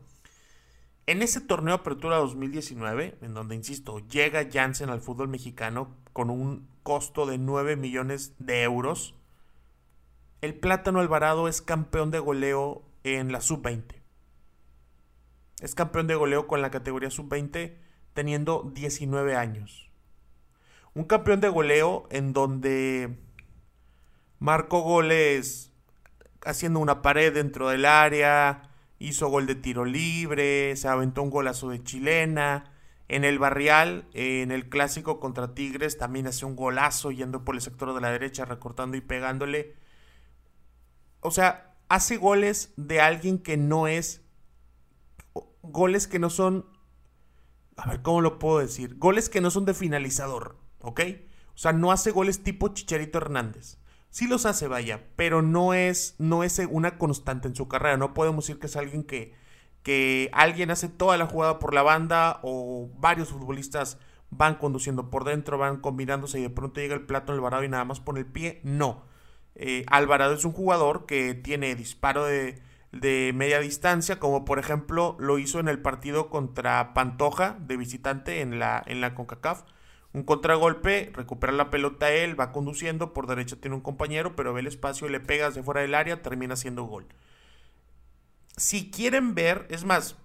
En 1.06 1.20
ese 1.20 1.40
torneo 1.40 1.74
Apertura 1.74 2.16
2019, 2.18 3.18
en 3.22 3.34
donde, 3.34 3.56
insisto, 3.56 3.98
llega 4.06 4.48
Jansen 4.50 4.88
al 4.88 5.00
fútbol 5.00 5.26
mexicano 5.26 5.96
con 6.12 6.30
un 6.30 6.68
costo 6.84 7.26
de 7.26 7.38
9 7.38 7.74
millones 7.74 8.34
de 8.38 8.62
euros, 8.62 9.16
el 10.42 10.54
Plátano 10.54 11.00
Alvarado 11.00 11.48
es 11.48 11.60
campeón 11.60 12.12
de 12.12 12.20
goleo 12.20 12.84
en 13.02 13.32
la 13.32 13.40
sub-20. 13.40 14.03
Es 15.64 15.74
campeón 15.74 16.06
de 16.06 16.14
goleo 16.14 16.46
con 16.46 16.60
la 16.60 16.70
categoría 16.70 17.08
sub-20 17.08 17.72
teniendo 18.12 18.70
19 18.74 19.34
años. 19.34 19.90
Un 20.92 21.04
campeón 21.04 21.40
de 21.40 21.48
goleo 21.48 22.06
en 22.10 22.34
donde 22.34 23.16
marcó 24.38 24.82
goles 24.82 25.72
haciendo 26.44 26.80
una 26.80 27.00
pared 27.00 27.32
dentro 27.32 27.70
del 27.70 27.86
área, 27.86 28.68
hizo 28.98 29.28
gol 29.28 29.46
de 29.46 29.54
tiro 29.54 29.86
libre, 29.86 30.76
se 30.76 30.86
aventó 30.86 31.22
un 31.22 31.30
golazo 31.30 31.70
de 31.70 31.82
chilena. 31.82 32.70
En 33.08 33.24
el 33.24 33.38
barrial, 33.38 34.06
en 34.12 34.50
el 34.50 34.68
clásico 34.68 35.18
contra 35.18 35.54
Tigres, 35.54 35.96
también 35.96 36.26
hace 36.26 36.44
un 36.44 36.56
golazo 36.56 37.10
yendo 37.10 37.42
por 37.42 37.54
el 37.54 37.62
sector 37.62 37.94
de 37.94 38.02
la 38.02 38.10
derecha, 38.10 38.44
recortando 38.44 38.98
y 38.98 39.00
pegándole. 39.00 39.76
O 41.20 41.30
sea, 41.30 41.74
hace 41.88 42.18
goles 42.18 42.74
de 42.76 43.00
alguien 43.00 43.38
que 43.38 43.56
no 43.56 43.88
es 43.88 44.23
goles 45.62 46.06
que 46.06 46.18
no 46.18 46.30
son, 46.30 46.66
a 47.76 47.88
ver, 47.88 48.02
¿cómo 48.02 48.20
lo 48.20 48.38
puedo 48.38 48.58
decir? 48.58 48.96
Goles 48.96 49.28
que 49.28 49.40
no 49.40 49.50
son 49.50 49.64
de 49.64 49.74
finalizador, 49.74 50.56
¿ok? 50.80 51.00
O 51.54 51.58
sea, 51.58 51.72
no 51.72 51.92
hace 51.92 52.10
goles 52.10 52.42
tipo 52.42 52.68
Chicharito 52.68 53.18
Hernández. 53.18 53.78
Sí 54.10 54.28
los 54.28 54.46
hace, 54.46 54.68
vaya, 54.68 55.08
pero 55.16 55.42
no 55.42 55.74
es, 55.74 56.14
no 56.18 56.44
es 56.44 56.60
una 56.70 56.98
constante 56.98 57.48
en 57.48 57.56
su 57.56 57.66
carrera. 57.66 57.96
No 57.96 58.14
podemos 58.14 58.46
decir 58.46 58.60
que 58.60 58.66
es 58.66 58.76
alguien 58.76 59.02
que, 59.02 59.34
que 59.82 60.30
alguien 60.32 60.70
hace 60.70 60.88
toda 60.88 61.16
la 61.16 61.26
jugada 61.26 61.58
por 61.58 61.74
la 61.74 61.82
banda 61.82 62.38
o 62.42 62.90
varios 62.96 63.30
futbolistas 63.30 63.98
van 64.30 64.56
conduciendo 64.56 65.10
por 65.10 65.24
dentro, 65.24 65.58
van 65.58 65.80
combinándose 65.80 66.38
y 66.38 66.42
de 66.42 66.50
pronto 66.50 66.80
llega 66.80 66.94
el 66.94 67.06
plato 67.06 67.32
Alvarado 67.32 67.64
y 67.64 67.68
nada 67.68 67.84
más 67.84 68.00
pone 68.00 68.20
el 68.20 68.26
pie. 68.26 68.60
No. 68.62 69.04
Eh, 69.56 69.84
Alvarado 69.88 70.34
es 70.34 70.44
un 70.44 70.52
jugador 70.52 71.06
que 71.06 71.34
tiene 71.34 71.74
disparo 71.74 72.24
de, 72.24 72.62
de 72.94 73.32
media 73.34 73.60
distancia, 73.60 74.18
como 74.18 74.44
por 74.44 74.58
ejemplo 74.58 75.16
lo 75.18 75.38
hizo 75.38 75.60
en 75.60 75.68
el 75.68 75.80
partido 75.80 76.30
contra 76.30 76.94
Pantoja 76.94 77.56
de 77.60 77.76
visitante 77.76 78.40
en 78.40 78.58
la, 78.58 78.82
en 78.86 79.00
la 79.00 79.14
CONCACAF. 79.14 79.62
Un 80.12 80.22
contragolpe, 80.22 81.10
recupera 81.12 81.52
la 81.52 81.70
pelota 81.70 82.12
él, 82.12 82.38
va 82.38 82.52
conduciendo, 82.52 83.12
por 83.12 83.26
derecha 83.26 83.56
tiene 83.56 83.74
un 83.74 83.82
compañero, 83.82 84.36
pero 84.36 84.54
ve 84.54 84.60
el 84.60 84.68
espacio, 84.68 85.08
le 85.08 85.18
pega 85.18 85.50
de 85.50 85.62
fuera 85.62 85.80
del 85.80 85.94
área, 85.94 86.22
termina 86.22 86.54
siendo 86.54 86.84
gol. 86.84 87.06
Si 88.56 88.90
quieren 88.92 89.34
ver, 89.34 89.66
es 89.70 89.84
más, 89.84 90.16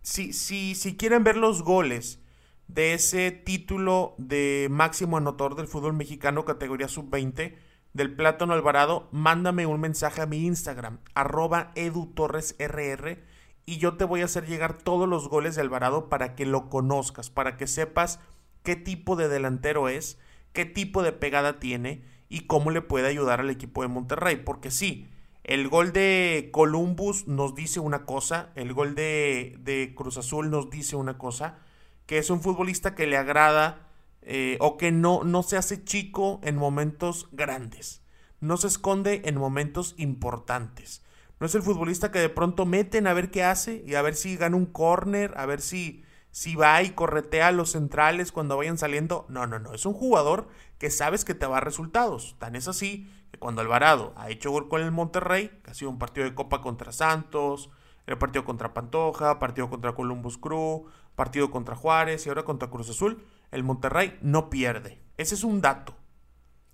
si, 0.00 0.32
si, 0.32 0.74
si 0.74 0.96
quieren 0.96 1.24
ver 1.24 1.36
los 1.36 1.62
goles 1.62 2.20
de 2.68 2.94
ese 2.94 3.30
título 3.30 4.14
de 4.16 4.68
máximo 4.70 5.18
anotador 5.18 5.56
del 5.56 5.68
fútbol 5.68 5.92
mexicano 5.92 6.46
categoría 6.46 6.88
sub-20, 6.88 7.56
del 7.98 8.14
Plátano 8.14 8.54
Alvarado, 8.54 9.08
mándame 9.10 9.66
un 9.66 9.80
mensaje 9.80 10.22
a 10.22 10.26
mi 10.26 10.46
Instagram, 10.46 11.00
arroba 11.14 11.72
edutorresrr, 11.74 13.18
y 13.66 13.78
yo 13.78 13.96
te 13.96 14.04
voy 14.04 14.22
a 14.22 14.26
hacer 14.26 14.46
llegar 14.46 14.78
todos 14.78 15.08
los 15.08 15.28
goles 15.28 15.56
de 15.56 15.62
Alvarado 15.62 16.08
para 16.08 16.36
que 16.36 16.46
lo 16.46 16.68
conozcas, 16.68 17.28
para 17.28 17.56
que 17.56 17.66
sepas 17.66 18.20
qué 18.62 18.76
tipo 18.76 19.16
de 19.16 19.28
delantero 19.28 19.88
es, 19.88 20.16
qué 20.52 20.64
tipo 20.64 21.02
de 21.02 21.10
pegada 21.10 21.58
tiene 21.58 22.04
y 22.28 22.42
cómo 22.42 22.70
le 22.70 22.82
puede 22.82 23.08
ayudar 23.08 23.40
al 23.40 23.50
equipo 23.50 23.82
de 23.82 23.88
Monterrey. 23.88 24.36
Porque 24.36 24.70
sí, 24.70 25.08
el 25.42 25.68
gol 25.68 25.92
de 25.92 26.50
Columbus 26.52 27.26
nos 27.26 27.56
dice 27.56 27.80
una 27.80 28.04
cosa, 28.06 28.52
el 28.54 28.74
gol 28.74 28.94
de, 28.94 29.56
de 29.58 29.92
Cruz 29.96 30.18
Azul 30.18 30.50
nos 30.50 30.70
dice 30.70 30.94
una 30.94 31.18
cosa, 31.18 31.58
que 32.06 32.18
es 32.18 32.30
un 32.30 32.40
futbolista 32.40 32.94
que 32.94 33.08
le 33.08 33.16
agrada 33.16 33.87
eh, 34.30 34.58
o 34.60 34.76
que 34.76 34.92
no, 34.92 35.24
no 35.24 35.42
se 35.42 35.56
hace 35.56 35.82
chico 35.82 36.38
en 36.42 36.54
momentos 36.54 37.28
grandes, 37.32 38.02
no 38.40 38.58
se 38.58 38.66
esconde 38.66 39.22
en 39.24 39.38
momentos 39.38 39.94
importantes. 39.96 41.02
No 41.40 41.46
es 41.46 41.54
el 41.54 41.62
futbolista 41.62 42.12
que 42.12 42.18
de 42.18 42.28
pronto 42.28 42.66
meten 42.66 43.06
a 43.06 43.14
ver 43.14 43.30
qué 43.30 43.42
hace 43.42 43.82
y 43.86 43.94
a 43.94 44.02
ver 44.02 44.14
si 44.14 44.36
gana 44.36 44.54
un 44.54 44.66
corner, 44.66 45.32
a 45.38 45.46
ver 45.46 45.62
si, 45.62 46.04
si 46.30 46.56
va 46.56 46.82
y 46.82 46.90
corretea 46.90 47.46
a 47.46 47.52
los 47.52 47.70
centrales 47.70 48.30
cuando 48.30 48.58
vayan 48.58 48.76
saliendo. 48.76 49.24
No, 49.30 49.46
no, 49.46 49.58
no. 49.60 49.72
Es 49.72 49.86
un 49.86 49.94
jugador 49.94 50.48
que 50.76 50.90
sabes 50.90 51.24
que 51.24 51.34
te 51.34 51.46
va 51.46 51.56
a 51.56 51.60
resultados. 51.60 52.36
Tan 52.38 52.54
es 52.54 52.68
así 52.68 53.10
que 53.30 53.38
cuando 53.38 53.62
Alvarado 53.62 54.12
ha 54.16 54.28
hecho 54.28 54.50
gol 54.50 54.68
con 54.68 54.82
el 54.82 54.90
Monterrey, 54.90 55.58
que 55.64 55.70
ha 55.70 55.74
sido 55.74 55.90
un 55.90 55.98
partido 55.98 56.26
de 56.26 56.34
Copa 56.34 56.60
contra 56.60 56.92
Santos, 56.92 57.70
el 58.06 58.18
partido 58.18 58.44
contra 58.44 58.74
Pantoja, 58.74 59.38
partido 59.38 59.70
contra 59.70 59.94
Columbus 59.94 60.36
Crew, 60.36 60.84
partido 61.14 61.50
contra 61.50 61.76
Juárez 61.76 62.26
y 62.26 62.28
ahora 62.28 62.44
contra 62.44 62.68
Cruz 62.68 62.90
Azul, 62.90 63.24
el 63.50 63.64
Monterrey 63.64 64.18
no 64.20 64.50
pierde. 64.50 65.00
Ese 65.16 65.34
es 65.34 65.44
un 65.44 65.60
dato. 65.60 65.96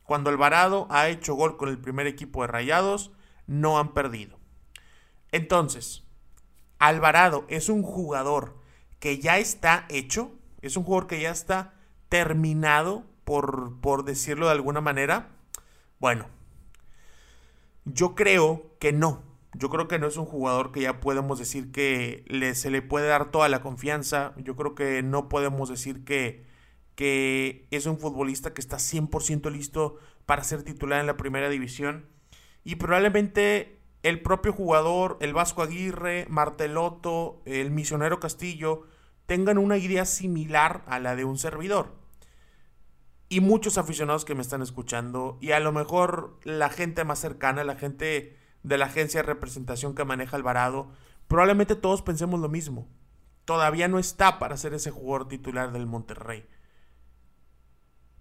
Cuando 0.02 0.31
Alvarado 0.31 0.87
ha 0.90 1.09
hecho 1.09 1.35
gol 1.35 1.57
con 1.57 1.69
el 1.69 1.78
primer 1.78 2.07
equipo 2.07 2.43
de 2.43 2.49
Rayados, 2.49 3.12
no 3.47 3.78
han 3.78 3.95
perdido. 3.95 4.38
Entonces, 5.33 6.04
Alvarado 6.78 7.47
es 7.49 7.69
un 7.69 7.83
jugador 7.83 8.59
que 9.00 9.19
ya 9.19 9.38
está 9.38 9.87
hecho, 9.88 10.33
es 10.61 10.76
un 10.76 10.85
jugador 10.85 11.07
que 11.07 11.21
ya 11.21 11.31
está 11.31 11.75
terminado, 12.09 13.04
por, 13.25 13.81
por 13.81 14.04
decirlo 14.04 14.47
de 14.47 14.52
alguna 14.52 14.81
manera. 14.81 15.31
Bueno, 15.99 16.26
yo 17.85 18.14
creo 18.14 18.76
que 18.78 18.93
no. 18.93 19.23
Yo 19.54 19.71
creo 19.71 19.88
que 19.88 19.99
no 19.99 20.07
es 20.07 20.16
un 20.16 20.26
jugador 20.26 20.73
que 20.73 20.83
ya 20.83 21.00
podemos 21.00 21.38
decir 21.38 21.71
que 21.71 22.25
se 22.54 22.71
le 22.71 22.83
puede 22.83 23.07
dar 23.07 23.31
toda 23.31 23.49
la 23.49 23.61
confianza. 23.61 24.35
Yo 24.37 24.57
creo 24.57 24.75
que 24.75 25.02
no 25.02 25.28
podemos 25.28 25.69
decir 25.69 26.04
que, 26.04 26.45
que 26.94 27.66
es 27.70 27.86
un 27.86 27.98
futbolista 27.98 28.54
que 28.54 28.60
está 28.60 28.76
100% 28.76 29.50
listo 29.50 29.96
para 30.26 30.44
ser 30.44 30.62
titular 30.62 31.00
en 31.00 31.06
la 31.06 31.16
primera 31.16 31.48
división. 31.48 32.06
Y 32.64 32.76
probablemente 32.76 33.80
el 34.02 34.20
propio 34.20 34.52
jugador, 34.52 35.16
el 35.20 35.32
Vasco 35.32 35.62
Aguirre, 35.62 36.26
Marteloto, 36.28 37.42
el 37.46 37.70
Misionero 37.70 38.20
Castillo, 38.20 38.82
tengan 39.26 39.58
una 39.58 39.78
idea 39.78 40.04
similar 40.04 40.84
a 40.86 40.98
la 40.98 41.16
de 41.16 41.24
un 41.24 41.38
servidor. 41.38 41.94
Y 43.28 43.40
muchos 43.40 43.78
aficionados 43.78 44.24
que 44.24 44.34
me 44.34 44.42
están 44.42 44.62
escuchando, 44.62 45.38
y 45.40 45.52
a 45.52 45.60
lo 45.60 45.72
mejor 45.72 46.38
la 46.44 46.68
gente 46.68 47.04
más 47.04 47.18
cercana, 47.18 47.64
la 47.64 47.76
gente 47.76 48.36
de 48.62 48.78
la 48.78 48.86
agencia 48.86 49.20
de 49.20 49.26
representación 49.26 49.94
que 49.94 50.04
maneja 50.04 50.36
Alvarado, 50.36 50.92
probablemente 51.26 51.74
todos 51.74 52.02
pensemos 52.02 52.38
lo 52.40 52.48
mismo. 52.48 52.86
Todavía 53.44 53.88
no 53.88 53.98
está 53.98 54.38
para 54.38 54.56
ser 54.56 54.74
ese 54.74 54.90
jugador 54.90 55.28
titular 55.28 55.72
del 55.72 55.86
Monterrey. 55.86 56.46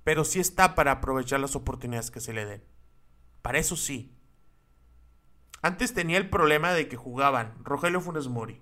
Pero 0.04 0.26
sí 0.26 0.40
está 0.40 0.76
para 0.76 0.92
aprovechar 0.92 1.40
las 1.40 1.56
oportunidades 1.56 2.12
que 2.12 2.20
se 2.20 2.34
le 2.34 2.46
den. 2.46 2.64
Para 3.42 3.60
eso 3.60 3.76
sí. 3.76 4.16
Antes 5.62 5.94
tenía 5.94 6.18
el 6.18 6.30
problema 6.30 6.74
de 6.74 6.88
que 6.88 6.98
jugaban 6.98 7.54
Rogelio 7.64 8.02
Funes 8.02 8.28
Mori, 8.28 8.62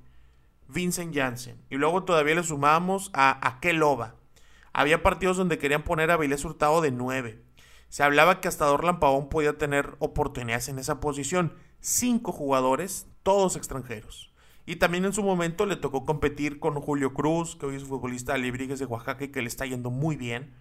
Vincent 0.68 1.16
Janssen, 1.16 1.64
y 1.70 1.76
luego 1.78 2.04
todavía 2.04 2.36
le 2.36 2.44
sumábamos 2.44 3.10
a 3.14 3.48
Akeloba. 3.48 4.16
Había 4.74 5.04
partidos 5.04 5.38
donde 5.38 5.58
querían 5.58 5.84
poner 5.84 6.12
a 6.12 6.18
Vilés 6.18 6.46
Hurtado 6.46 6.82
de 6.82 6.92
9. 6.92 7.44
Se 7.90 8.04
hablaba 8.04 8.40
que 8.40 8.48
hasta 8.48 8.66
Dorlan 8.66 9.00
Pavón 9.00 9.28
podía 9.28 9.58
tener 9.58 9.96
oportunidades 10.00 10.70
en 10.70 10.80
esa 10.80 11.02
posición. 11.02 11.56
Cinco 11.82 12.32
jugadores, 12.32 13.08
todos 13.24 13.56
extranjeros. 13.56 14.32
Y 14.66 14.78
también 14.78 15.04
en 15.04 15.14
su 15.14 15.24
momento 15.24 15.66
le 15.66 15.76
tocó 15.76 16.06
competir 16.06 16.60
con 16.60 16.80
Julio 16.80 17.14
Cruz, 17.14 17.56
que 17.56 17.66
hoy 17.66 17.76
es 17.76 17.84
futbolista 17.84 18.34
de 18.34 18.40
Librigues 18.40 18.80
de 18.80 18.86
Oaxaca 18.86 19.26
y 19.26 19.30
que 19.30 19.42
le 19.42 19.48
está 19.48 19.66
yendo 19.66 19.90
muy 19.90 20.16
bien. 20.16 20.54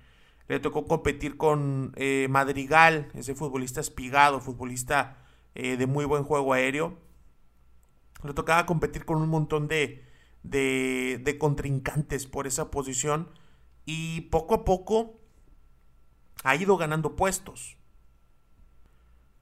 Le 0.50 0.58
tocó 0.58 0.84
competir 0.84 1.36
con 1.36 1.92
eh, 1.94 2.26
Madrigal, 2.28 3.08
ese 3.14 3.36
futbolista 3.36 3.80
espigado, 3.80 4.40
futbolista 4.40 5.16
eh, 5.54 5.76
de 5.76 5.86
muy 5.86 6.04
buen 6.04 6.24
juego 6.24 6.54
aéreo. 6.54 6.98
Le 8.24 8.34
tocaba 8.34 8.66
competir 8.66 9.04
con 9.04 9.22
un 9.22 9.28
montón 9.28 9.68
de, 9.68 10.04
de, 10.42 11.36
contrincantes 11.38 12.26
por 12.26 12.48
esa 12.48 12.68
posición. 12.72 13.30
Y 13.86 14.22
poco 14.22 14.54
a 14.56 14.64
poco 14.64 15.20
ha 16.42 16.56
ido 16.56 16.76
ganando 16.76 17.14
puestos. 17.14 17.76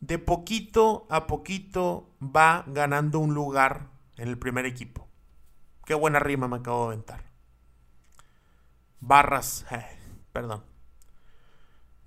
De 0.01 0.19
poquito 0.19 1.07
a 1.09 1.27
poquito 1.27 2.11
va 2.21 2.65
ganando 2.67 3.19
un 3.19 3.33
lugar 3.33 3.89
en 4.19 4.29
el 4.29 4.39
primer 4.39 4.67
equipo. 4.67 5.09
Qué 5.87 5.95
buena 5.95 6.19
rima 6.19 6.49
me 6.49 6.57
acabo 6.57 6.81
de 6.81 6.87
aventar. 6.89 7.25
Barras, 9.01 9.65
perdón 10.33 10.68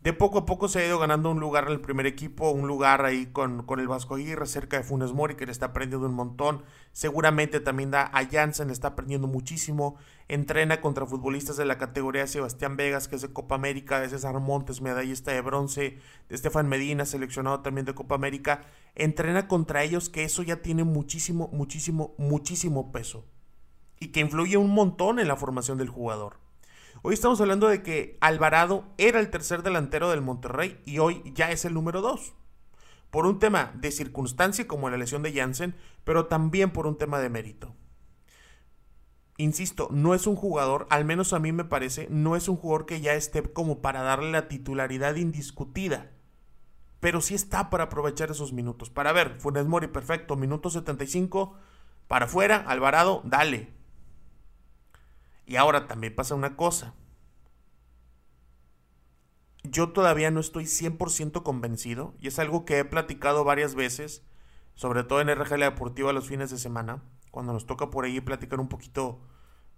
de 0.03 0.13
poco 0.13 0.39
a 0.39 0.45
poco 0.47 0.67
se 0.67 0.79
ha 0.79 0.87
ido 0.87 0.97
ganando 0.97 1.29
un 1.29 1.39
lugar 1.39 1.65
en 1.65 1.73
el 1.73 1.79
primer 1.79 2.07
equipo, 2.07 2.49
un 2.49 2.65
lugar 2.65 3.05
ahí 3.05 3.27
con, 3.27 3.61
con 3.61 3.79
el 3.79 3.87
Vasco 3.87 4.15
Aguirre, 4.15 4.47
cerca 4.47 4.77
de 4.77 4.83
Funes 4.83 5.13
Mori, 5.13 5.35
que 5.35 5.45
le 5.45 5.51
está 5.51 5.67
aprendiendo 5.67 6.07
un 6.07 6.15
montón. 6.15 6.63
Seguramente 6.91 7.59
también 7.59 7.91
da 7.91 8.09
a 8.11 8.25
Janssen, 8.25 8.71
está 8.71 8.89
aprendiendo 8.89 9.27
muchísimo. 9.27 9.97
Entrena 10.27 10.81
contra 10.81 11.05
futbolistas 11.05 11.55
de 11.55 11.65
la 11.65 11.77
categoría 11.77 12.25
Sebastián 12.25 12.77
Vegas, 12.77 13.07
que 13.07 13.15
es 13.15 13.21
de 13.21 13.31
Copa 13.31 13.53
América, 13.53 13.99
de 13.99 14.09
César 14.09 14.39
Montes, 14.39 14.81
medallista 14.81 15.33
de 15.33 15.41
bronce, 15.41 15.99
de 16.29 16.35
Estefan 16.35 16.67
Medina, 16.67 17.05
seleccionado 17.05 17.59
también 17.59 17.85
de 17.85 17.93
Copa 17.93 18.15
América. 18.15 18.63
Entrena 18.95 19.47
contra 19.47 19.83
ellos, 19.83 20.09
que 20.09 20.23
eso 20.23 20.41
ya 20.41 20.63
tiene 20.63 20.83
muchísimo, 20.83 21.47
muchísimo, 21.53 22.15
muchísimo 22.17 22.91
peso. 22.91 23.23
Y 23.99 24.07
que 24.07 24.21
influye 24.21 24.57
un 24.57 24.71
montón 24.71 25.19
en 25.19 25.27
la 25.27 25.35
formación 25.35 25.77
del 25.77 25.89
jugador. 25.89 26.40
Hoy 27.03 27.15
estamos 27.15 27.41
hablando 27.41 27.67
de 27.67 27.81
que 27.81 28.19
Alvarado 28.21 28.85
era 28.99 29.19
el 29.19 29.31
tercer 29.31 29.63
delantero 29.63 30.11
del 30.11 30.21
Monterrey 30.21 30.79
y 30.85 30.99
hoy 30.99 31.23
ya 31.33 31.49
es 31.49 31.65
el 31.65 31.73
número 31.73 31.99
dos. 31.99 32.35
Por 33.09 33.25
un 33.25 33.39
tema 33.39 33.71
de 33.73 33.89
circunstancia 33.89 34.67
como 34.67 34.87
la 34.87 34.97
lesión 34.97 35.23
de 35.23 35.33
Jansen, 35.33 35.75
pero 36.03 36.27
también 36.27 36.69
por 36.69 36.85
un 36.85 36.99
tema 36.99 37.19
de 37.19 37.29
mérito. 37.29 37.73
Insisto, 39.37 39.87
no 39.89 40.13
es 40.13 40.27
un 40.27 40.35
jugador, 40.35 40.85
al 40.91 41.03
menos 41.03 41.33
a 41.33 41.39
mí 41.39 41.51
me 41.51 41.65
parece, 41.65 42.05
no 42.11 42.35
es 42.35 42.47
un 42.47 42.55
jugador 42.55 42.85
que 42.85 43.01
ya 43.01 43.15
esté 43.15 43.41
como 43.41 43.81
para 43.81 44.03
darle 44.03 44.29
la 44.29 44.47
titularidad 44.47 45.15
indiscutida. 45.15 46.11
Pero 46.99 47.19
sí 47.19 47.33
está 47.33 47.71
para 47.71 47.85
aprovechar 47.85 48.29
esos 48.29 48.53
minutos. 48.53 48.91
Para 48.91 49.11
ver, 49.11 49.39
Funes 49.39 49.65
Mori, 49.65 49.87
perfecto, 49.87 50.35
minuto 50.35 50.69
75, 50.69 51.55
para 52.07 52.25
afuera, 52.25 52.63
Alvarado, 52.67 53.23
dale, 53.25 53.80
y 55.45 55.55
ahora 55.55 55.87
también 55.87 56.15
pasa 56.15 56.35
una 56.35 56.55
cosa. 56.55 56.93
Yo 59.63 59.91
todavía 59.91 60.31
no 60.31 60.39
estoy 60.39 60.65
100% 60.65 61.43
convencido, 61.43 62.15
y 62.19 62.27
es 62.27 62.39
algo 62.39 62.65
que 62.65 62.79
he 62.79 62.85
platicado 62.85 63.43
varias 63.43 63.75
veces, 63.75 64.23
sobre 64.75 65.03
todo 65.03 65.21
en 65.21 65.29
RGL 65.29 65.59
Deportiva 65.59 66.13
los 66.13 66.27
fines 66.27 66.49
de 66.49 66.57
semana, 66.57 67.03
cuando 67.29 67.53
nos 67.53 67.65
toca 67.67 67.89
por 67.89 68.05
ahí 68.05 68.19
platicar 68.21 68.59
un 68.59 68.69
poquito 68.69 69.21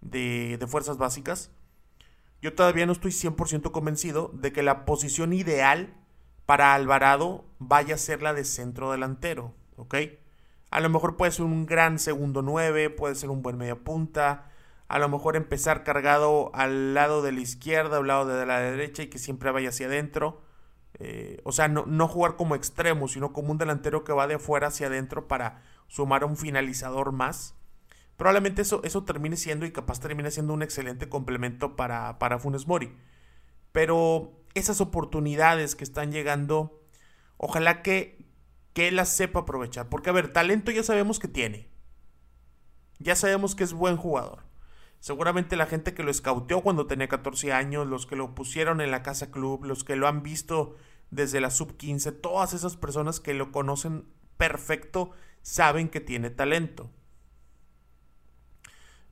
de, 0.02 0.58
de 0.58 0.67
fuerzas 0.67 0.97
básicas. 0.97 1.52
Yo 2.41 2.54
todavía 2.54 2.86
no 2.86 2.91
estoy 2.91 3.12
100% 3.12 3.71
convencido 3.71 4.32
de 4.34 4.52
que 4.52 4.63
la 4.63 4.86
posición 4.86 5.34
ideal 5.34 5.93
para 6.45 6.73
Alvarado 6.73 7.45
vaya 7.60 7.95
a 7.95 7.97
ser 7.97 8.21
la 8.21 8.34
de 8.34 8.43
centro 8.43 8.91
delantero, 8.91 9.54
¿ok? 9.78 9.95
A 10.69 10.80
lo 10.80 10.89
mejor 10.89 11.17
puede 11.17 11.32
ser 11.32 11.45
un 11.45 11.65
gran 11.65 11.99
segundo 11.99 12.41
9, 12.41 12.89
puede 12.89 13.15
ser 13.15 13.30
un 13.30 13.41
buen 13.41 13.58
media 13.58 13.76
punta, 13.76 14.52
a 14.93 14.99
lo 14.99 15.10
mejor 15.10 15.36
empezar 15.36 15.84
cargado 15.84 16.51
al 16.53 16.93
lado 16.93 17.23
de 17.23 17.32
la 17.32 17.41
izquierda 17.41 17.97
o 17.97 18.01
al 18.01 18.08
lado 18.08 18.25
de 18.27 18.45
la 18.45 18.60
derecha 18.60 19.01
y 19.01 19.08
que 19.08 19.17
siempre 19.17 19.49
vaya 19.49 19.69
hacia 19.69 19.88
adentro. 19.88 20.43
Eh, 20.99 21.41
o 21.45 21.51
sea, 21.51 21.67
no, 21.67 21.88
no, 21.88 22.08
jugar 22.08 22.36
como 22.36 22.53
extremo, 22.53 23.08
sino 23.08 23.34
como 23.34 23.51
un 23.51 23.58
delantero 23.58 24.03
que 24.03 24.13
va 24.13 24.27
de 24.27 24.36
afuera 24.36 24.67
hacia 24.67 24.86
adentro 24.86 25.27
para 25.27 25.63
sumar 25.88 26.21
a 26.21 26.27
un 26.27 26.38
finalizador 26.38 27.12
más. 27.12 27.56
Probablemente 28.17 28.62
eso, 28.62 28.82
eso 28.84 29.03
termine 29.03 29.36
siendo 29.36 29.65
y 29.65 29.71
capaz 29.71 29.99
termine 29.99 30.29
siendo 30.29 30.53
un 30.53 30.62
excelente 30.62 31.10
complemento 31.10 31.75
para, 31.75 32.19
para 32.19 32.38
Funes 32.38 32.67
Mori. 32.67 32.95
Pero 33.71 34.43
esas 34.53 34.79
oportunidades 34.79 35.75
que 35.75 35.86
están 35.86 36.12
llegando, 36.12 36.84
ojalá 37.38 37.82
que, 37.82 38.27
que 38.73 38.91
las 38.91 39.10
sepa 39.10 39.39
aprovechar. 39.39 39.89
Porque, 39.89 40.12
a 40.12 40.13
ver, 40.13 40.32
talento 40.32 40.69
ya 40.69 40.84
sabemos 40.84 41.17
que 41.17 41.27
tiene. 41.27 41.67
Ya 42.99 43.15
sabemos 43.15 43.56
que 43.56 43.63
es 43.63 43.73
buen 43.73 43.97
jugador. 43.97 44.52
Seguramente 45.03 45.57
la 45.57 45.65
gente 45.65 45.93
que 45.93 46.01
lo 46.01 46.11
escauteó 46.11 46.61
cuando 46.61 46.87
tenía 46.87 47.09
14 47.09 47.51
años, 47.51 47.85
los 47.85 48.05
que 48.05 48.15
lo 48.15 48.33
pusieron 48.33 48.79
en 48.79 48.89
la 48.89 49.03
casa 49.03 49.31
club, 49.31 49.65
los 49.65 49.83
que 49.83 49.97
lo 49.97 50.07
han 50.07 50.23
visto 50.23 50.77
desde 51.11 51.41
la 51.41 51.51
sub 51.51 51.75
15, 51.75 52.13
todas 52.13 52.53
esas 52.53 52.77
personas 52.77 53.19
que 53.19 53.33
lo 53.33 53.51
conocen 53.51 54.05
perfecto 54.37 55.11
saben 55.41 55.89
que 55.89 55.99
tiene 55.99 56.29
talento. 56.29 56.89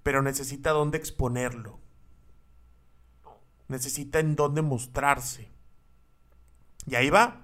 Pero 0.02 0.22
necesita 0.22 0.72
dónde 0.72 0.98
exponerlo. 0.98 1.82
Necesita 3.68 4.20
en 4.20 4.38
dónde 4.38 4.62
mostrarse. 4.62 5.50
Y 6.88 6.96
ahí 6.96 7.10
va. 7.10 7.42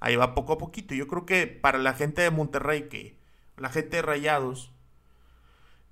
Ahí 0.00 0.16
va 0.16 0.34
poco 0.34 0.52
a 0.52 0.58
poquito. 0.58 0.94
Yo 0.94 1.08
creo 1.08 1.24
que 1.24 1.46
para 1.46 1.78
la 1.78 1.94
gente 1.94 2.20
de 2.20 2.30
Monterrey, 2.30 2.90
que 2.90 3.18
la 3.56 3.70
gente 3.70 3.96
de 3.96 4.02
Rayados, 4.02 4.73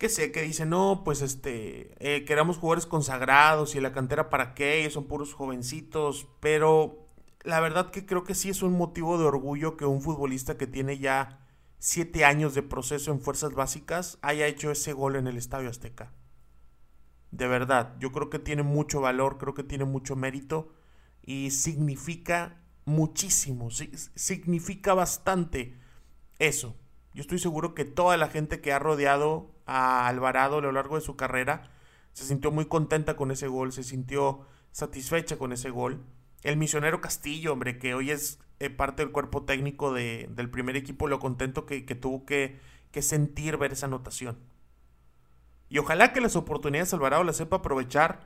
que 0.03 0.09
sé, 0.09 0.33
que 0.33 0.43
dice 0.43 0.67
no, 0.67 1.03
pues 1.05 1.23
este, 1.23 1.95
eh, 2.01 2.25
queramos 2.25 2.59
jugadores 2.59 2.87
consagrados 2.87 3.77
y 3.77 3.81
la 3.81 3.93
cantera 3.93 4.31
para 4.31 4.53
qué, 4.53 4.91
son 4.91 5.05
puros 5.05 5.33
jovencitos, 5.33 6.27
pero 6.41 7.07
la 7.45 7.61
verdad 7.61 7.93
que 7.93 8.05
creo 8.05 8.25
que 8.25 8.35
sí 8.35 8.51
es 8.51 8.65
un 8.65 8.73
motivo 8.73 9.17
de 9.17 9.27
orgullo 9.27 9.77
que 9.77 9.85
un 9.85 10.03
futbolista 10.03 10.59
que 10.59 10.67
tiene 10.67 10.99
ya 10.99 11.47
siete 11.79 12.25
años 12.25 12.53
de 12.53 12.65
proceso 12.65 13.13
en 13.13 13.21
fuerzas 13.21 13.55
básicas 13.55 14.19
haya 14.23 14.49
hecho 14.49 14.73
ese 14.73 14.93
gol 14.93 15.15
en 15.15 15.29
el 15.29 15.37
Estadio 15.37 15.71
Azteca. 15.71 16.11
De 17.31 17.47
verdad, 17.47 17.95
yo 18.01 18.11
creo 18.11 18.29
que 18.29 18.41
tiene 18.41 18.65
mucho 18.65 19.01
valor, 19.01 19.39
creo 19.39 19.55
que 19.55 19.63
tiene 19.63 19.85
mucho 19.85 20.17
mérito 20.17 20.73
y 21.23 21.53
significa 21.53 22.61
muchísimo, 22.87 23.69
significa 23.71 24.95
bastante 24.95 25.79
eso. 26.41 26.75
Yo 27.15 27.21
estoy 27.21 27.39
seguro 27.39 27.75
que 27.77 27.85
toda 27.85 28.17
la 28.17 28.27
gente 28.27 28.61
que 28.61 28.73
ha 28.73 28.81
rodeado 28.81 29.53
a 29.73 30.07
Alvarado 30.07 30.59
a 30.59 30.61
lo 30.61 30.71
largo 30.71 30.97
de 30.97 31.01
su 31.01 31.17
carrera 31.17 31.71
se 32.13 32.27
sintió 32.27 32.51
muy 32.51 32.67
contenta 32.67 33.17
con 33.17 33.31
ese 33.31 33.49
gol, 33.49 33.73
se 33.73 33.83
sintió 33.83 34.47
satisfecha 34.71 35.39
con 35.39 35.53
ese 35.53 35.71
gol. 35.71 36.05
El 36.43 36.57
misionero 36.57 37.01
Castillo, 37.01 37.53
hombre, 37.53 37.79
que 37.79 37.95
hoy 37.95 38.11
es 38.11 38.39
eh, 38.61 38.69
parte 38.69 39.03
del 39.03 39.13
cuerpo 39.13 39.45
técnico 39.45 39.95
del 39.95 40.51
primer 40.51 40.77
equipo, 40.77 41.09
lo 41.09 41.19
contento 41.19 41.65
que, 41.65 41.81
tuvo 41.95 42.27
que, 42.27 42.61
que, 42.91 43.01
sentir 43.01 43.57
ver 43.57 43.73
esa 43.73 43.87
anotación. 43.87 44.39
Y 45.71 45.79
ojalá 45.79 46.13
que 46.13 46.21
las 46.21 46.37
oportunidades 46.37 46.93
Alvarado 46.93 47.25
las 47.25 47.37
sepa 47.37 47.57
aprovechar 47.57 48.21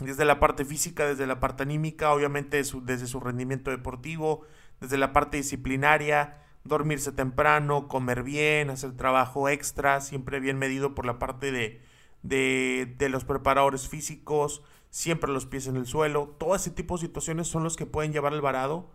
desde 0.00 0.24
la 0.24 0.40
parte 0.40 0.64
física, 0.64 1.06
desde 1.06 1.26
la 1.26 1.38
parte 1.38 1.62
anímica, 1.62 2.12
obviamente 2.12 2.60
desde 2.82 3.06
su 3.06 3.20
rendimiento 3.20 3.70
deportivo, 3.70 4.44
desde 4.80 4.98
la 4.98 5.12
parte 5.12 5.36
disciplinaria, 5.36 6.41
dormirse 6.64 7.12
temprano, 7.12 7.88
comer 7.88 8.22
bien, 8.22 8.70
hacer 8.70 8.96
trabajo 8.96 9.48
extra, 9.48 10.00
siempre 10.00 10.40
bien 10.40 10.58
medido 10.58 10.94
por 10.94 11.06
la 11.06 11.18
parte 11.18 11.52
de, 11.52 11.80
de, 12.22 13.08
los 13.08 13.24
preparadores 13.24 13.88
físicos, 13.88 14.62
siempre 14.90 15.32
los 15.32 15.46
pies 15.46 15.66
en 15.66 15.76
el 15.76 15.86
suelo. 15.86 16.36
Todo 16.38 16.54
ese 16.54 16.70
tipo 16.70 16.96
de 16.96 17.06
situaciones 17.06 17.48
son 17.48 17.64
los 17.64 17.76
que 17.76 17.86
pueden 17.86 18.12
llevar 18.12 18.32
al 18.32 18.40
varado 18.40 18.90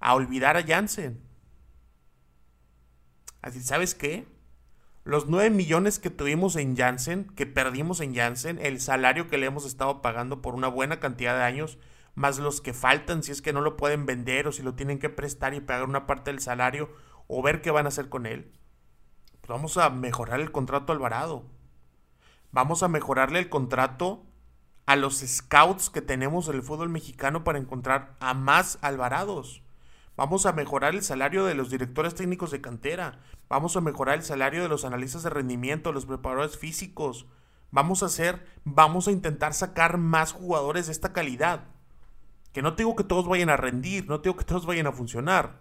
a 0.00 0.14
olvidar 0.14 0.56
a 0.56 0.64
Jansen. 0.64 1.20
Así, 3.42 3.62
¿sabes 3.62 3.94
qué? 3.94 4.26
Los 5.04 5.26
9 5.28 5.50
millones 5.50 5.98
que 5.98 6.08
tuvimos 6.08 6.56
en 6.56 6.76
Janssen, 6.76 7.24
que 7.36 7.44
perdimos 7.44 8.00
en 8.00 8.14
Janssen, 8.14 8.58
el 8.58 8.80
salario 8.80 9.28
que 9.28 9.36
le 9.36 9.46
hemos 9.46 9.66
estado 9.66 10.00
pagando 10.00 10.40
por 10.40 10.54
una 10.54 10.68
buena 10.68 10.98
cantidad 10.98 11.36
de 11.36 11.44
años, 11.44 11.78
más 12.14 12.38
los 12.38 12.60
que 12.60 12.72
faltan 12.72 13.22
si 13.22 13.32
es 13.32 13.42
que 13.42 13.52
no 13.52 13.60
lo 13.60 13.76
pueden 13.76 14.06
vender 14.06 14.46
o 14.46 14.52
si 14.52 14.62
lo 14.62 14.74
tienen 14.74 14.98
que 14.98 15.10
prestar 15.10 15.54
y 15.54 15.60
pagar 15.60 15.88
una 15.88 16.06
parte 16.06 16.30
del 16.30 16.40
salario 16.40 16.90
o 17.26 17.42
ver 17.42 17.60
qué 17.62 17.70
van 17.70 17.86
a 17.86 17.88
hacer 17.88 18.08
con 18.08 18.26
él. 18.26 18.52
Pues 19.40 19.48
vamos 19.48 19.76
a 19.76 19.90
mejorar 19.90 20.40
el 20.40 20.52
contrato 20.52 20.92
a 20.92 20.94
Alvarado. 20.94 21.44
Vamos 22.52 22.82
a 22.82 22.88
mejorarle 22.88 23.40
el 23.40 23.48
contrato 23.48 24.24
a 24.86 24.96
los 24.96 25.18
scouts 25.18 25.90
que 25.90 26.02
tenemos 26.02 26.48
en 26.48 26.56
el 26.56 26.62
fútbol 26.62 26.88
mexicano 26.88 27.42
para 27.42 27.58
encontrar 27.58 28.16
a 28.20 28.34
más 28.34 28.78
Alvarados. 28.82 29.62
Vamos 30.16 30.46
a 30.46 30.52
mejorar 30.52 30.94
el 30.94 31.02
salario 31.02 31.44
de 31.44 31.56
los 31.56 31.70
directores 31.70 32.14
técnicos 32.14 32.52
de 32.52 32.60
cantera. 32.60 33.18
Vamos 33.48 33.76
a 33.76 33.80
mejorar 33.80 34.16
el 34.16 34.22
salario 34.22 34.62
de 34.62 34.68
los 34.68 34.84
analistas 34.84 35.24
de 35.24 35.30
rendimiento, 35.30 35.92
los 35.92 36.06
preparadores 36.06 36.56
físicos. 36.56 37.26
Vamos 37.72 38.04
a 38.04 38.06
hacer, 38.06 38.46
vamos 38.62 39.08
a 39.08 39.10
intentar 39.10 39.54
sacar 39.54 39.98
más 39.98 40.32
jugadores 40.32 40.86
de 40.86 40.92
esta 40.92 41.12
calidad. 41.12 41.64
Que 42.54 42.62
no 42.62 42.70
digo 42.70 42.96
que 42.96 43.04
todos 43.04 43.26
vayan 43.28 43.50
a 43.50 43.56
rendir, 43.56 44.08
no 44.08 44.18
digo 44.18 44.36
que 44.36 44.44
todos 44.44 44.64
vayan 44.64 44.86
a 44.86 44.92
funcionar. 44.92 45.60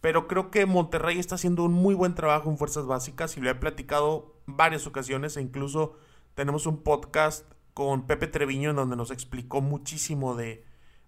Pero 0.00 0.26
creo 0.26 0.50
que 0.50 0.64
Monterrey 0.64 1.18
está 1.18 1.34
haciendo 1.34 1.62
un 1.62 1.74
muy 1.74 1.94
buen 1.94 2.14
trabajo 2.14 2.50
en 2.50 2.56
fuerzas 2.56 2.86
básicas 2.86 3.36
y 3.36 3.40
lo 3.40 3.50
he 3.50 3.54
platicado 3.54 4.40
varias 4.46 4.86
ocasiones 4.86 5.36
e 5.36 5.42
incluso 5.42 5.98
tenemos 6.34 6.66
un 6.66 6.82
podcast 6.82 7.44
con 7.74 8.06
Pepe 8.06 8.28
Treviño 8.28 8.70
en 8.70 8.76
donde 8.76 8.96
nos 8.96 9.10
explicó 9.10 9.60
muchísimo 9.60 10.34
de, 10.34 10.64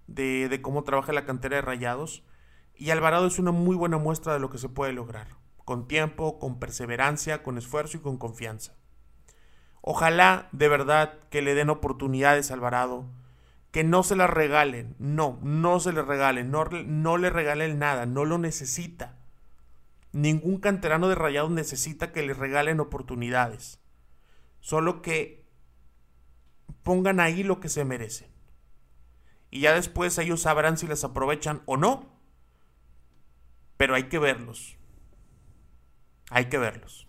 de, 0.07 0.61
cómo 0.61 0.85
trabaja 0.85 1.15
la 1.15 1.25
cantera 1.25 1.57
de 1.57 1.63
Rayados. 1.63 2.23
Y 2.75 2.91
Alvarado 2.91 3.27
es 3.27 3.39
una 3.39 3.53
muy 3.53 3.77
buena 3.77 3.97
muestra 3.97 4.35
de 4.35 4.41
lo 4.41 4.51
que 4.51 4.59
se 4.59 4.69
puede 4.69 4.93
lograr, 4.93 5.29
con 5.65 5.89
tiempo, 5.89 6.39
con 6.39 6.59
perseverancia, 6.59 7.43
con 7.43 7.57
esfuerzo 7.57 7.97
y 7.97 8.01
con 8.01 8.19
confianza. 8.19 8.77
Ojalá 9.81 10.51
de 10.53 10.69
verdad 10.69 11.19
que 11.31 11.41
le 11.41 11.55
den 11.55 11.71
oportunidades 11.71 12.51
a 12.51 12.55
Alvarado, 12.55 13.07
que 13.71 13.85
no 13.85 14.03
se 14.03 14.17
las 14.17 14.31
regalen, 14.31 14.97
no, 14.99 15.39
no 15.43 15.81
se 15.81 15.93
le 15.93 16.03
regalen, 16.03 16.51
no, 16.51 16.65
no 16.65 17.17
le 17.19 17.31
regalen 17.31 17.79
nada, 17.79 18.07
no 18.07 18.25
lo 18.25 18.39
necesita. 18.39 19.19
Ningún 20.13 20.59
canterano 20.59 21.09
de 21.09 21.15
Rayados 21.15 21.51
necesita 21.51 22.13
que 22.13 22.23
le 22.23 22.35
regalen 22.35 22.81
oportunidades, 22.81 23.79
solo 24.59 25.03
que 25.03 25.47
pongan 26.83 27.21
ahí 27.21 27.45
lo 27.45 27.61
que 27.61 27.69
se 27.69 27.85
merece 27.85 28.31
y 29.51 29.61
ya 29.61 29.75
después 29.75 30.17
ellos 30.19 30.43
sabrán 30.43 30.79
si 30.79 30.87
las 30.87 31.05
aprovechan 31.05 31.63
o 31.67 31.77
no. 31.77 32.09
Pero 33.77 33.95
hay 33.95 34.05
que 34.05 34.19
verlos. 34.19 34.77
Hay 36.31 36.47
que 36.47 36.59
verlos. 36.59 37.09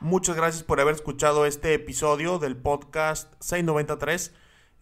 Muchas 0.00 0.36
gracias 0.36 0.64
por 0.64 0.80
haber 0.80 0.94
escuchado 0.94 1.46
este 1.46 1.74
episodio 1.74 2.38
del 2.38 2.56
podcast 2.56 3.32
693. 3.40 4.34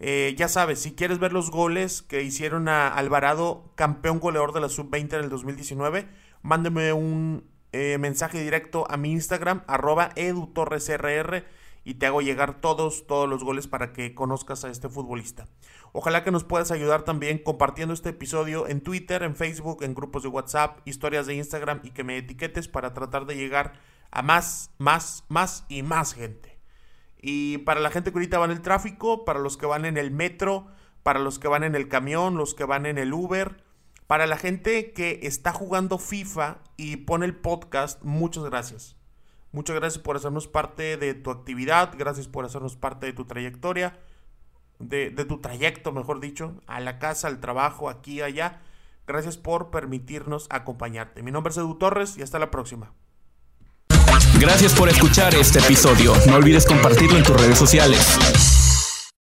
Eh, 0.07 0.35
ya 0.37 0.49
sabes, 0.49 0.83
si 0.83 0.93
quieres 0.93 1.19
ver 1.19 1.33
los 1.33 1.51
goles 1.51 2.03
que 2.03 2.23
hicieron 2.23 2.69
a 2.69 2.89
Alvarado, 2.89 3.73
campeón 3.75 4.21
goleador 4.21 4.53
de 4.53 4.61
la 4.61 4.69
sub-20 4.69 5.15
en 5.15 5.25
el 5.25 5.31
2019, 5.31 6.07
mándeme 6.43 6.93
un 6.93 7.49
eh, 7.73 7.97
mensaje 7.97 8.39
directo 8.43 8.85
a 8.91 8.99
mi 8.99 9.13
Instagram, 9.13 9.63
arroba 9.67 10.11
edutorresrr, 10.17 11.47
y 11.85 11.95
te 11.95 12.05
hago 12.05 12.21
llegar 12.21 12.61
todos, 12.61 13.07
todos 13.07 13.27
los 13.27 13.43
goles 13.45 13.67
para 13.67 13.95
que 13.95 14.15
conozcas 14.15 14.67
a 14.67 14.69
este 14.69 14.91
futbolista. 14.91 15.49
Ojalá 15.93 16.23
que 16.23 16.31
nos 16.31 16.45
puedas 16.45 16.71
ayudar 16.71 17.05
también 17.05 17.39
compartiendo 17.39 17.95
este 17.95 18.11
episodio 18.11 18.69
en 18.69 18.83
Twitter, 18.83 19.23
en 19.23 19.35
Facebook, 19.35 19.83
en 19.85 19.95
grupos 19.95 20.23
de 20.23 20.29
WhatsApp, 20.29 20.81
historias 20.85 21.25
de 21.25 21.37
Instagram 21.37 21.81
y 21.83 21.93
que 21.93 22.05
me 22.05 22.19
etiquetes 22.19 22.69
para 22.69 22.93
tratar 22.93 23.25
de 23.25 23.37
llegar 23.37 23.73
a 24.11 24.21
más, 24.21 24.71
más, 24.77 25.25
más 25.31 25.65
y 25.71 25.83
más 25.83 26.13
gente. 26.13 26.54
Y 27.27 27.59
para 27.59 27.81
la 27.81 27.91
gente 27.91 28.11
que 28.11 28.19
ahorita 28.19 28.39
va 28.39 28.45
en 28.45 28.51
el 28.51 28.61
tráfico, 28.61 29.25
para 29.25 29.39
los 29.39 29.57
que 29.57 29.67
van 29.67 29.85
en 29.85 29.97
el 29.97 30.11
metro, 30.11 30.67
para 31.03 31.21
los 31.21 31.39
que 31.39 31.49
van 31.49 31.65
en 31.65 31.75
el 31.75 31.89
camión, 31.89 32.37
los 32.37 32.55
que 32.55 32.65
van 32.65 32.85
en 32.85 32.99
el 32.99 33.13
Uber, 33.13 33.63
para 34.07 34.27
la 34.27 34.37
gente 34.37 34.93
que 34.93 35.21
está 35.23 35.53
jugando 35.53 35.99
FIFA 35.99 36.59
y 36.77 36.97
pone 36.97 37.25
el 37.25 37.35
podcast, 37.35 38.03
muchas 38.03 38.45
gracias. 38.45 38.97
Muchas 39.53 39.77
gracias 39.77 40.03
por 40.03 40.17
hacernos 40.17 40.49
parte 40.49 40.97
de 40.97 41.15
tu 41.15 41.31
actividad, 41.31 41.95
gracias 41.97 42.29
por 42.29 42.45
hacernos 42.45 42.77
parte 42.77 43.07
de 43.07 43.13
tu 43.13 43.25
trayectoria 43.25 43.99
de, 44.79 45.25
tu 45.25 45.41
trayecto, 45.41 45.93
mejor 45.93 46.21
dicho, 46.21 46.61
a 46.67 46.81
la 46.81 46.99
casa, 46.99 47.29
al 47.29 47.41
trabajo, 47.41 47.89
aquí, 47.89 48.21
allá. 48.21 48.61
Gracias 49.07 49.37
por 49.37 49.71
permitirnos 49.71 50.47
acompañarte. 50.51 51.23
Mi 51.23 51.31
nombre 51.31 51.51
es 51.51 51.59
Edu 51.59 51.77
Torres 51.77 52.17
y 52.17 52.23
hasta 52.23 52.39
la 52.39 52.51
próxima. 52.51 52.93
Gracias 54.39 54.75
por 54.75 54.89
escuchar 54.89 55.35
este 55.35 55.59
episodio. 55.59 56.13
No 56.27 56.37
olvides 56.37 56.67
compartirlo 56.67 57.17
en 57.17 57.25
tus 57.25 57.41
redes 57.41 57.59
sociales. 57.59 58.54